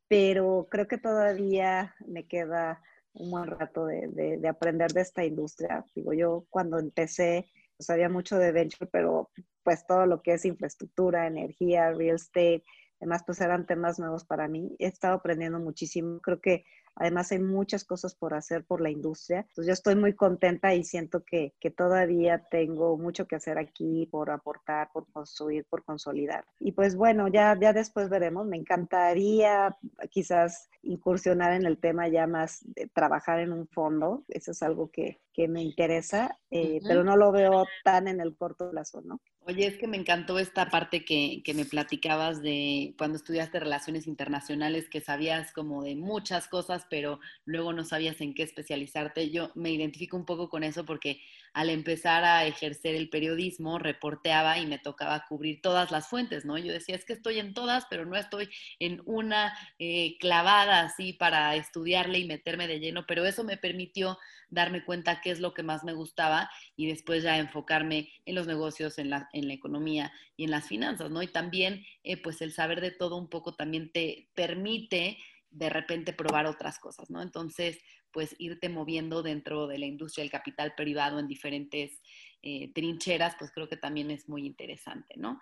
pero 0.06 0.68
creo 0.70 0.86
que 0.86 0.98
todavía 0.98 1.92
me 2.06 2.28
queda 2.28 2.80
un 3.14 3.32
buen 3.32 3.48
rato 3.48 3.86
de, 3.86 4.38
de 4.38 4.48
aprender 4.48 4.92
de 4.92 5.00
esta 5.00 5.24
industria. 5.24 5.84
Digo, 5.96 6.12
yo 6.12 6.46
cuando 6.50 6.78
empecé 6.78 7.48
sabía 7.82 8.08
mucho 8.08 8.38
de 8.38 8.52
venture, 8.52 8.88
pero 8.90 9.30
pues 9.62 9.86
todo 9.86 10.06
lo 10.06 10.22
que 10.22 10.34
es 10.34 10.44
infraestructura, 10.44 11.26
energía, 11.26 11.92
real 11.92 12.16
estate, 12.16 12.64
además 13.00 13.22
pues 13.26 13.40
eran 13.40 13.66
temas 13.66 13.98
nuevos 13.98 14.24
para 14.24 14.48
mí. 14.48 14.74
He 14.78 14.86
estado 14.86 15.14
aprendiendo 15.14 15.58
muchísimo. 15.58 16.20
Creo 16.20 16.40
que 16.40 16.64
Además, 16.96 17.32
hay 17.32 17.38
muchas 17.38 17.84
cosas 17.84 18.14
por 18.14 18.34
hacer 18.34 18.64
por 18.64 18.80
la 18.80 18.90
industria. 18.90 19.40
Entonces, 19.40 19.66
yo 19.66 19.72
estoy 19.72 19.96
muy 19.96 20.14
contenta 20.14 20.74
y 20.74 20.84
siento 20.84 21.24
que, 21.24 21.54
que, 21.60 21.70
todavía 21.70 22.46
tengo 22.50 22.96
mucho 22.98 23.26
que 23.26 23.36
hacer 23.36 23.58
aquí 23.58 24.06
por 24.10 24.30
aportar, 24.30 24.90
por 24.92 25.10
construir, 25.10 25.64
por 25.68 25.84
consolidar. 25.84 26.44
Y 26.60 26.72
pues 26.72 26.94
bueno, 26.96 27.28
ya, 27.28 27.58
ya 27.60 27.72
después 27.72 28.08
veremos. 28.08 28.46
Me 28.46 28.56
encantaría 28.56 29.76
quizás 30.10 30.68
incursionar 30.82 31.52
en 31.52 31.66
el 31.66 31.78
tema 31.78 32.08
ya 32.08 32.26
más 32.26 32.60
de 32.74 32.88
trabajar 32.88 33.40
en 33.40 33.52
un 33.52 33.68
fondo. 33.68 34.24
Eso 34.28 34.50
es 34.50 34.62
algo 34.62 34.90
que, 34.90 35.20
que 35.32 35.48
me 35.48 35.62
interesa, 35.62 36.38
eh, 36.50 36.80
pero 36.86 37.04
no 37.04 37.16
lo 37.16 37.32
veo 37.32 37.64
tan 37.84 38.08
en 38.08 38.20
el 38.20 38.36
corto 38.36 38.70
plazo, 38.70 39.00
¿no? 39.02 39.20
Oye, 39.44 39.66
es 39.66 39.76
que 39.76 39.88
me 39.88 39.96
encantó 39.96 40.38
esta 40.38 40.70
parte 40.70 41.04
que, 41.04 41.42
que, 41.44 41.52
me 41.52 41.64
platicabas 41.64 42.42
de 42.42 42.94
cuando 42.96 43.16
estudiaste 43.16 43.58
relaciones 43.58 44.06
internacionales, 44.06 44.88
que 44.88 45.00
sabías 45.00 45.52
como 45.52 45.82
de 45.82 45.96
muchas 45.96 46.46
cosas, 46.46 46.81
pero 46.88 47.20
luego 47.44 47.72
no 47.72 47.84
sabías 47.84 48.20
en 48.20 48.34
qué 48.34 48.42
especializarte. 48.42 49.30
Yo 49.30 49.50
me 49.54 49.70
identifico 49.70 50.16
un 50.16 50.24
poco 50.24 50.48
con 50.48 50.64
eso 50.64 50.84
porque 50.84 51.20
al 51.52 51.68
empezar 51.68 52.24
a 52.24 52.46
ejercer 52.46 52.94
el 52.94 53.10
periodismo, 53.10 53.78
reporteaba 53.78 54.58
y 54.58 54.66
me 54.66 54.78
tocaba 54.78 55.26
cubrir 55.28 55.60
todas 55.60 55.90
las 55.90 56.08
fuentes, 56.08 56.44
¿no? 56.44 56.56
Yo 56.56 56.72
decía, 56.72 56.96
es 56.96 57.04
que 57.04 57.12
estoy 57.12 57.38
en 57.38 57.52
todas, 57.52 57.86
pero 57.90 58.06
no 58.06 58.16
estoy 58.16 58.48
en 58.78 59.02
una 59.04 59.56
eh, 59.78 60.16
clavada 60.18 60.80
así 60.80 61.12
para 61.12 61.54
estudiarle 61.56 62.18
y 62.18 62.26
meterme 62.26 62.68
de 62.68 62.80
lleno, 62.80 63.04
pero 63.06 63.24
eso 63.26 63.44
me 63.44 63.58
permitió 63.58 64.18
darme 64.48 64.84
cuenta 64.84 65.20
qué 65.20 65.30
es 65.30 65.40
lo 65.40 65.54
que 65.54 65.62
más 65.62 65.82
me 65.82 65.94
gustaba 65.94 66.50
y 66.76 66.86
después 66.86 67.22
ya 67.22 67.38
enfocarme 67.38 68.10
en 68.26 68.34
los 68.34 68.46
negocios, 68.46 68.98
en 68.98 69.10
la, 69.10 69.28
en 69.32 69.48
la 69.48 69.54
economía 69.54 70.12
y 70.36 70.44
en 70.44 70.50
las 70.50 70.66
finanzas, 70.68 71.10
¿no? 71.10 71.22
Y 71.22 71.28
también, 71.28 71.84
eh, 72.04 72.16
pues 72.16 72.40
el 72.42 72.52
saber 72.52 72.80
de 72.80 72.90
todo 72.90 73.16
un 73.16 73.28
poco 73.28 73.54
también 73.54 73.90
te 73.92 74.28
permite 74.34 75.18
de 75.52 75.68
repente 75.68 76.12
probar 76.12 76.46
otras 76.46 76.78
cosas, 76.78 77.10
¿no? 77.10 77.22
Entonces, 77.22 77.78
pues 78.10 78.34
irte 78.38 78.68
moviendo 78.68 79.22
dentro 79.22 79.66
de 79.66 79.78
la 79.78 79.86
industria 79.86 80.22
del 80.22 80.30
capital 80.30 80.74
privado 80.74 81.18
en 81.18 81.28
diferentes 81.28 82.00
eh, 82.42 82.72
trincheras, 82.72 83.36
pues 83.38 83.52
creo 83.52 83.68
que 83.68 83.76
también 83.76 84.10
es 84.10 84.28
muy 84.28 84.46
interesante, 84.46 85.14
¿no? 85.16 85.38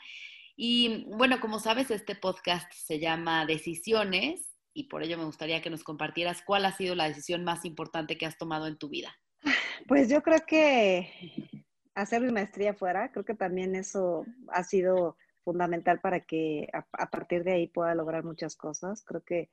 Y 0.56 1.06
bueno, 1.16 1.40
como 1.40 1.58
sabes, 1.58 1.90
este 1.90 2.14
podcast 2.14 2.70
se 2.72 2.98
llama 2.98 3.46
Decisiones 3.46 4.50
y 4.74 4.84
por 4.84 5.02
ello 5.02 5.16
me 5.16 5.24
gustaría 5.24 5.62
que 5.62 5.70
nos 5.70 5.84
compartieras 5.84 6.42
cuál 6.42 6.64
ha 6.66 6.76
sido 6.76 6.94
la 6.94 7.08
decisión 7.08 7.44
más 7.44 7.64
importante 7.64 8.18
que 8.18 8.26
has 8.26 8.36
tomado 8.36 8.66
en 8.66 8.76
tu 8.78 8.88
vida. 8.88 9.16
Pues 9.88 10.08
yo 10.08 10.22
creo 10.22 10.40
que 10.46 11.08
hacer 11.94 12.20
mi 12.20 12.30
maestría 12.30 12.74
fuera, 12.74 13.10
creo 13.10 13.24
que 13.24 13.34
también 13.34 13.74
eso 13.74 14.26
ha 14.48 14.62
sido 14.62 15.16
fundamental 15.42 16.00
para 16.00 16.20
que 16.20 16.68
a, 16.72 16.86
a, 16.92 17.10
partir 17.10 17.44
de 17.44 17.52
ahí 17.52 17.66
pueda 17.66 17.94
lograr 17.94 18.24
muchas 18.24 18.56
cosas. 18.56 19.02
Creo 19.04 19.22
que 19.24 19.50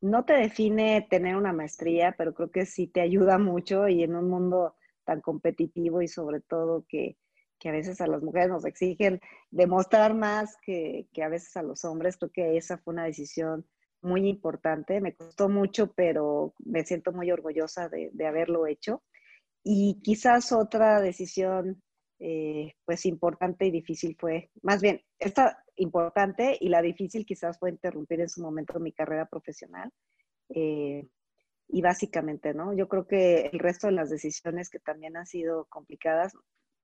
no 0.00 0.24
te 0.24 0.34
define 0.34 1.06
tener 1.10 1.36
una 1.36 1.52
maestría, 1.52 2.14
pero 2.16 2.34
creo 2.34 2.50
que 2.50 2.66
sí 2.66 2.86
te 2.86 3.00
ayuda 3.00 3.38
mucho 3.38 3.88
y 3.88 4.02
en 4.02 4.14
un 4.14 4.28
mundo 4.28 4.74
tan 5.04 5.20
competitivo 5.20 6.02
y 6.02 6.08
sobre 6.08 6.40
todo 6.40 6.84
que, 6.88 7.16
que 7.58 7.68
a 7.68 7.72
veces 7.72 8.00
a 8.00 8.06
las 8.06 8.22
mujeres 8.22 8.48
nos 8.48 8.64
exigen 8.64 9.20
demostrar 9.50 10.14
más 10.14 10.56
que, 10.62 11.08
que, 11.12 11.22
a 11.22 11.28
veces 11.28 11.56
a 11.56 11.62
los 11.62 11.84
hombres, 11.84 12.16
creo 12.16 12.30
que 12.30 12.56
esa 12.56 12.78
fue 12.78 12.94
una 12.94 13.04
decisión 13.04 13.66
muy 14.02 14.28
importante. 14.28 15.00
Me 15.00 15.14
costó 15.14 15.48
mucho, 15.48 15.92
pero 15.92 16.54
me 16.58 16.84
siento 16.84 17.12
muy 17.12 17.30
orgullosa 17.30 17.88
de, 17.88 18.10
de 18.12 18.26
haberlo 18.26 18.66
hecho. 18.66 19.02
Y 19.62 20.00
quizás 20.02 20.52
otra 20.52 21.00
decisión 21.00 21.82
eh, 22.18 22.74
pues 22.84 23.04
importante 23.06 23.66
y 23.66 23.70
difícil 23.70 24.16
fue, 24.18 24.50
más 24.62 24.80
bien, 24.80 25.02
esta 25.18 25.62
importante 25.76 26.56
y 26.60 26.68
la 26.68 26.80
difícil 26.82 27.26
quizás 27.26 27.58
fue 27.58 27.70
interrumpir 27.70 28.20
en 28.20 28.28
su 28.28 28.40
momento 28.40 28.80
mi 28.80 28.92
carrera 28.92 29.26
profesional. 29.26 29.92
Eh, 30.48 31.06
y 31.68 31.82
básicamente, 31.82 32.54
¿no? 32.54 32.72
Yo 32.74 32.88
creo 32.88 33.06
que 33.06 33.50
el 33.52 33.58
resto 33.58 33.88
de 33.88 33.92
las 33.92 34.08
decisiones 34.08 34.70
que 34.70 34.78
también 34.78 35.16
han 35.16 35.26
sido 35.26 35.66
complicadas, 35.66 36.34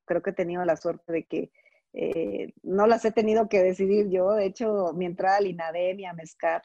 creo 0.04 0.22
que 0.22 0.30
he 0.30 0.34
tenido 0.34 0.64
la 0.64 0.76
suerte 0.76 1.12
de 1.12 1.24
que 1.24 1.52
eh, 1.92 2.52
no 2.62 2.86
las 2.86 3.04
he 3.04 3.12
tenido 3.12 3.48
que 3.48 3.62
decidir 3.62 4.08
yo. 4.10 4.32
De 4.32 4.46
hecho, 4.46 4.92
mi 4.94 5.06
entrada 5.06 5.36
al 5.36 5.46
INADEM 5.46 6.00
y 6.00 6.04
a 6.06 6.14
MESCAP, 6.14 6.64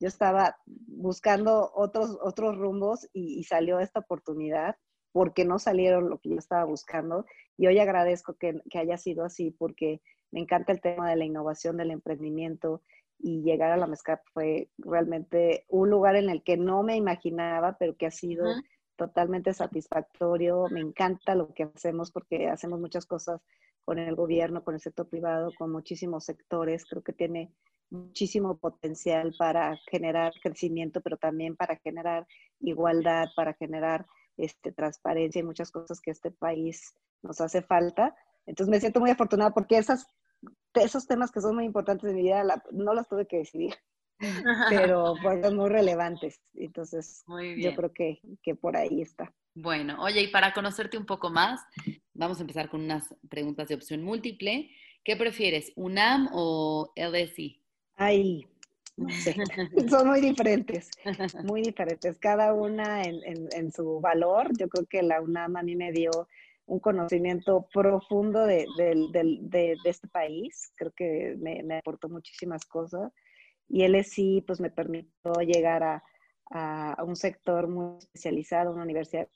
yo 0.00 0.08
estaba 0.08 0.56
buscando 0.66 1.70
otros, 1.74 2.16
otros 2.22 2.56
rumbos 2.56 3.08
y, 3.12 3.38
y 3.38 3.44
salió 3.44 3.80
esta 3.80 4.00
oportunidad 4.00 4.76
porque 5.12 5.44
no 5.44 5.58
salieron 5.58 6.08
lo 6.08 6.18
que 6.18 6.30
yo 6.30 6.36
estaba 6.36 6.64
buscando. 6.64 7.26
Y 7.58 7.66
hoy 7.66 7.78
agradezco 7.80 8.34
que, 8.34 8.62
que, 8.70 8.78
haya 8.78 8.96
sido 8.96 9.24
así 9.24 9.50
porque 9.50 10.00
me 10.30 10.40
encanta 10.40 10.72
el 10.72 10.80
tema 10.80 11.10
de 11.10 11.16
la 11.16 11.24
innovación, 11.24 11.76
del 11.76 11.90
emprendimiento 11.90 12.82
y 13.18 13.42
llegar 13.42 13.72
a 13.72 13.76
la 13.76 13.88
MESCAP 13.88 14.20
fue 14.32 14.70
realmente 14.78 15.64
un 15.68 15.90
lugar 15.90 16.16
en 16.16 16.30
el 16.30 16.42
que 16.44 16.56
no 16.56 16.82
me 16.84 16.96
imaginaba, 16.96 17.76
pero 17.76 17.96
que 17.96 18.06
ha 18.06 18.10
sido 18.12 18.44
uh 18.44 18.54
-huh. 18.54 18.64
totalmente 18.96 19.52
satisfactorio. 19.52 20.66
Me 20.70 20.80
encanta 20.80 21.34
lo 21.34 21.52
que 21.52 21.64
hacemos 21.64 22.12
porque 22.12 22.48
hacemos 22.48 22.78
muchas 22.78 23.06
cosas 23.06 23.40
con 23.84 23.98
el 23.98 24.14
gobierno, 24.14 24.62
con 24.62 24.74
el 24.74 24.80
sector 24.80 25.08
privado, 25.08 25.50
con 25.58 25.72
muchísimos 25.72 26.24
sectores. 26.24 26.84
Creo 26.84 27.02
que 27.02 27.12
tiene 27.12 27.52
muchísimo 27.90 28.58
potencial 28.58 29.34
para 29.38 29.76
generar 29.90 30.32
crecimiento, 30.42 31.00
pero 31.00 31.16
también 31.16 31.56
para 31.56 31.76
generar 31.76 32.26
igualdad, 32.60 33.28
para 33.34 33.54
generar 33.54 34.06
este, 34.36 34.72
transparencia 34.72 35.40
y 35.40 35.44
muchas 35.44 35.70
cosas 35.72 36.00
que 36.00 36.10
este 36.12 36.30
país 36.30 36.94
nos 37.22 37.40
hace 37.40 37.62
falta. 37.62 38.14
Entonces 38.46 38.70
me 38.70 38.80
siento 38.80 39.00
muy 39.00 39.10
afortunada 39.10 39.52
porque 39.52 39.78
esas, 39.78 40.06
esos 40.74 41.06
temas 41.06 41.30
que 41.30 41.40
son 41.40 41.54
muy 41.54 41.64
importantes 41.64 42.08
en 42.10 42.16
mi 42.16 42.22
vida 42.22 42.44
la, 42.44 42.62
no 42.72 42.94
los 42.94 43.08
tuve 43.08 43.26
que 43.26 43.38
decidir, 43.38 43.74
pero 44.70 45.16
fueron 45.16 45.56
muy 45.56 45.68
relevantes. 45.68 46.40
Entonces 46.54 47.22
muy 47.26 47.62
yo 47.62 47.74
creo 47.74 47.92
que, 47.92 48.20
que 48.42 48.54
por 48.54 48.76
ahí 48.76 49.02
está. 49.02 49.32
Bueno, 49.54 50.00
oye, 50.02 50.22
y 50.22 50.28
para 50.28 50.52
conocerte 50.52 50.96
un 50.96 51.06
poco 51.06 51.30
más, 51.30 51.60
vamos 52.14 52.38
a 52.38 52.42
empezar 52.42 52.68
con 52.68 52.80
unas 52.80 53.14
preguntas 53.28 53.68
de 53.68 53.74
opción 53.74 54.02
múltiple. 54.02 54.70
¿Qué 55.02 55.16
prefieres, 55.16 55.72
UNAM 55.74 56.28
o 56.32 56.92
LSI? 56.94 57.60
Ay, 57.96 58.46
no 58.96 59.08
sé, 59.10 59.34
son 59.90 60.08
muy 60.08 60.20
diferentes, 60.20 60.90
muy 61.44 61.62
diferentes, 61.62 62.18
cada 62.18 62.52
una 62.52 63.02
en, 63.02 63.20
en, 63.24 63.48
en, 63.52 63.72
su 63.72 64.00
valor. 64.00 64.50
Yo 64.58 64.68
creo 64.68 64.86
que 64.86 65.02
la 65.02 65.20
UNAM 65.20 65.56
a 65.56 65.62
mí 65.62 65.74
me 65.76 65.92
dio 65.92 66.10
un 66.68 66.80
conocimiento 66.80 67.66
profundo 67.72 68.44
de, 68.44 68.66
de, 68.76 68.94
de, 69.10 69.76
de 69.82 69.90
este 69.90 70.06
país, 70.08 70.70
creo 70.76 70.92
que 70.92 71.34
me, 71.38 71.62
me, 71.62 71.78
aportó 71.78 72.08
muchísimas 72.10 72.64
cosas 72.66 73.10
y 73.68 73.86
LSI 73.86 74.44
pues 74.46 74.60
me 74.60 74.70
permitió 74.70 75.32
llegar 75.40 75.82
a, 75.82 76.02
un 77.04 77.14
sector 77.14 77.68
muy 77.68 77.98
especializado, 77.98 78.72
una 78.72 78.82
universidad 78.82 79.28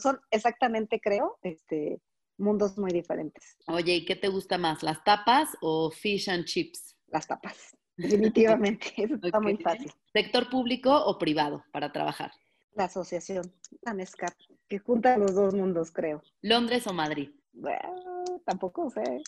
Son 0.00 0.18
exactamente, 0.32 1.00
creo, 1.00 1.38
este, 1.42 2.00
mundos 2.36 2.76
muy 2.76 2.90
diferentes. 2.90 3.56
Oye, 3.68 3.94
¿y 3.94 4.04
qué 4.04 4.16
te 4.16 4.26
gusta 4.26 4.58
más, 4.58 4.82
las 4.82 5.04
tapas 5.04 5.56
o 5.60 5.90
fish 5.92 6.28
and 6.28 6.46
chips? 6.46 6.96
Las 7.06 7.28
tapas. 7.28 7.76
Definitivamente, 7.96 8.92
eso 8.96 9.14
está 9.14 9.38
okay. 9.38 9.40
muy 9.40 9.56
fácil. 9.62 9.92
¿Sector 10.12 10.50
público 10.50 10.92
o 10.92 11.16
privado 11.16 11.64
para 11.72 11.92
trabajar? 11.92 12.32
La 12.72 12.84
asociación, 12.84 13.52
la 13.82 13.94
MESCAP, 13.94 14.34
que 14.68 14.78
junta 14.78 15.16
los 15.16 15.34
dos 15.34 15.54
mundos, 15.54 15.90
creo. 15.90 16.22
¿Londres 16.42 16.86
o 16.86 16.92
Madrid? 16.92 17.30
Bueno, 17.52 18.24
tampoco 18.44 18.90
sé. 18.90 19.22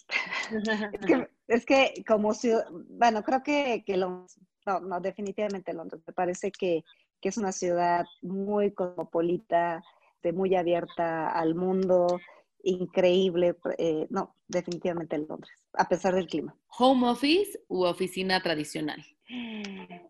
es, 0.93 1.07
que, 1.07 1.29
es 1.49 1.67
que 1.67 2.05
como 2.07 2.35
ciudad, 2.35 2.67
bueno, 2.71 3.23
creo 3.25 3.43
que, 3.43 3.83
que 3.85 3.97
Londres, 3.97 4.39
no, 4.67 4.81
no, 4.81 5.01
definitivamente 5.01 5.73
Londres. 5.73 6.03
Me 6.07 6.13
parece 6.13 6.53
que, 6.53 6.85
que 7.21 7.29
es 7.29 7.37
una 7.39 7.53
ciudad 7.53 8.05
muy 8.23 8.73
cosmopolita, 8.73 9.83
de 10.23 10.33
muy 10.33 10.55
abierta 10.55 11.31
al 11.31 11.55
mundo, 11.55 12.21
increíble. 12.63 13.57
Eh, 13.79 14.07
no, 14.11 14.37
definitivamente 14.47 15.19
Londres, 15.19 15.51
a 15.73 15.89
pesar 15.89 16.15
del 16.15 16.27
clima. 16.27 16.55
¿Home 16.79 17.09
office 17.09 17.59
u 17.69 17.85
oficina 17.85 18.41
tradicional? 18.41 19.05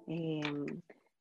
Eh, 0.06 0.40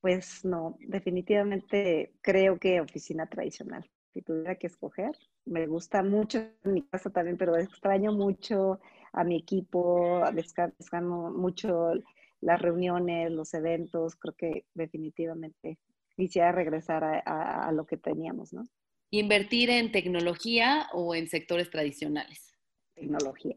pues 0.00 0.44
no, 0.44 0.76
definitivamente 0.80 2.14
creo 2.22 2.58
que 2.58 2.80
oficina 2.80 3.26
tradicional. 3.26 3.88
Si 4.12 4.22
tuviera 4.22 4.56
que 4.56 4.66
escoger, 4.66 5.16
me 5.44 5.66
gusta 5.66 6.02
mucho 6.02 6.40
mi 6.64 6.82
casa 6.82 7.10
también, 7.10 7.36
pero 7.36 7.56
extraño 7.56 8.12
mucho 8.12 8.80
a 9.12 9.24
mi 9.24 9.36
equipo, 9.36 10.22
extraño 10.26 11.30
mucho 11.30 11.92
las 12.40 12.60
reuniones, 12.60 13.30
los 13.30 13.54
eventos. 13.54 14.16
Creo 14.16 14.34
que 14.34 14.64
definitivamente 14.74 15.78
quisiera 16.16 16.52
regresar 16.52 17.04
a, 17.04 17.22
a, 17.24 17.68
a 17.68 17.72
lo 17.72 17.86
que 17.86 17.96
teníamos, 17.96 18.52
¿no? 18.52 18.64
¿Invertir 19.10 19.70
en 19.70 19.90
tecnología 19.90 20.88
o 20.92 21.14
en 21.14 21.28
sectores 21.28 21.70
tradicionales? 21.70 22.56
Tecnología. 22.94 23.56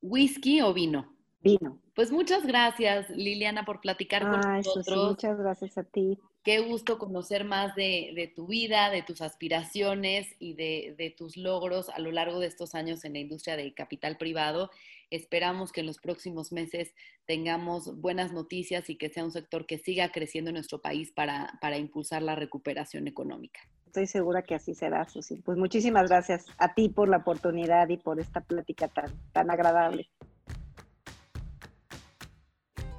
¿Whisky 0.00 0.60
o 0.60 0.72
vino? 0.72 1.16
Vino. 1.42 1.78
Pues 1.94 2.12
muchas 2.12 2.46
gracias, 2.46 3.08
Liliana, 3.10 3.64
por 3.64 3.80
platicar 3.80 4.22
con 4.22 4.40
nosotros. 4.40 5.10
Muchas 5.10 5.38
gracias 5.38 5.78
a 5.78 5.84
ti. 5.84 6.18
Qué 6.42 6.60
gusto 6.60 6.98
conocer 6.98 7.44
más 7.44 7.74
de, 7.74 8.12
de 8.14 8.26
tu 8.26 8.46
vida, 8.46 8.90
de 8.90 9.02
tus 9.02 9.20
aspiraciones 9.20 10.34
y 10.38 10.54
de, 10.54 10.94
de, 10.96 11.10
tus 11.10 11.36
logros 11.36 11.90
a 11.90 11.98
lo 11.98 12.10
largo 12.12 12.40
de 12.40 12.46
estos 12.46 12.74
años 12.74 13.04
en 13.04 13.12
la 13.14 13.18
industria 13.18 13.56
del 13.56 13.74
capital 13.74 14.16
privado. 14.16 14.70
Esperamos 15.10 15.72
que 15.72 15.80
en 15.80 15.86
los 15.86 15.98
próximos 15.98 16.52
meses 16.52 16.94
tengamos 17.26 18.00
buenas 18.00 18.32
noticias 18.32 18.88
y 18.88 18.96
que 18.96 19.10
sea 19.10 19.24
un 19.24 19.32
sector 19.32 19.66
que 19.66 19.78
siga 19.78 20.12
creciendo 20.12 20.50
en 20.50 20.54
nuestro 20.54 20.80
país 20.80 21.12
para, 21.12 21.58
para 21.60 21.76
impulsar 21.76 22.22
la 22.22 22.36
recuperación 22.36 23.06
económica. 23.06 23.60
Estoy 23.86 24.06
segura 24.06 24.42
que 24.42 24.54
así 24.54 24.72
será, 24.74 25.08
Susi. 25.08 25.42
Pues 25.42 25.58
muchísimas 25.58 26.08
gracias 26.08 26.46
a 26.58 26.74
ti 26.74 26.88
por 26.88 27.08
la 27.08 27.18
oportunidad 27.18 27.88
y 27.88 27.96
por 27.96 28.20
esta 28.20 28.40
plática 28.40 28.88
tan, 28.88 29.12
tan 29.32 29.50
agradable. 29.50 30.08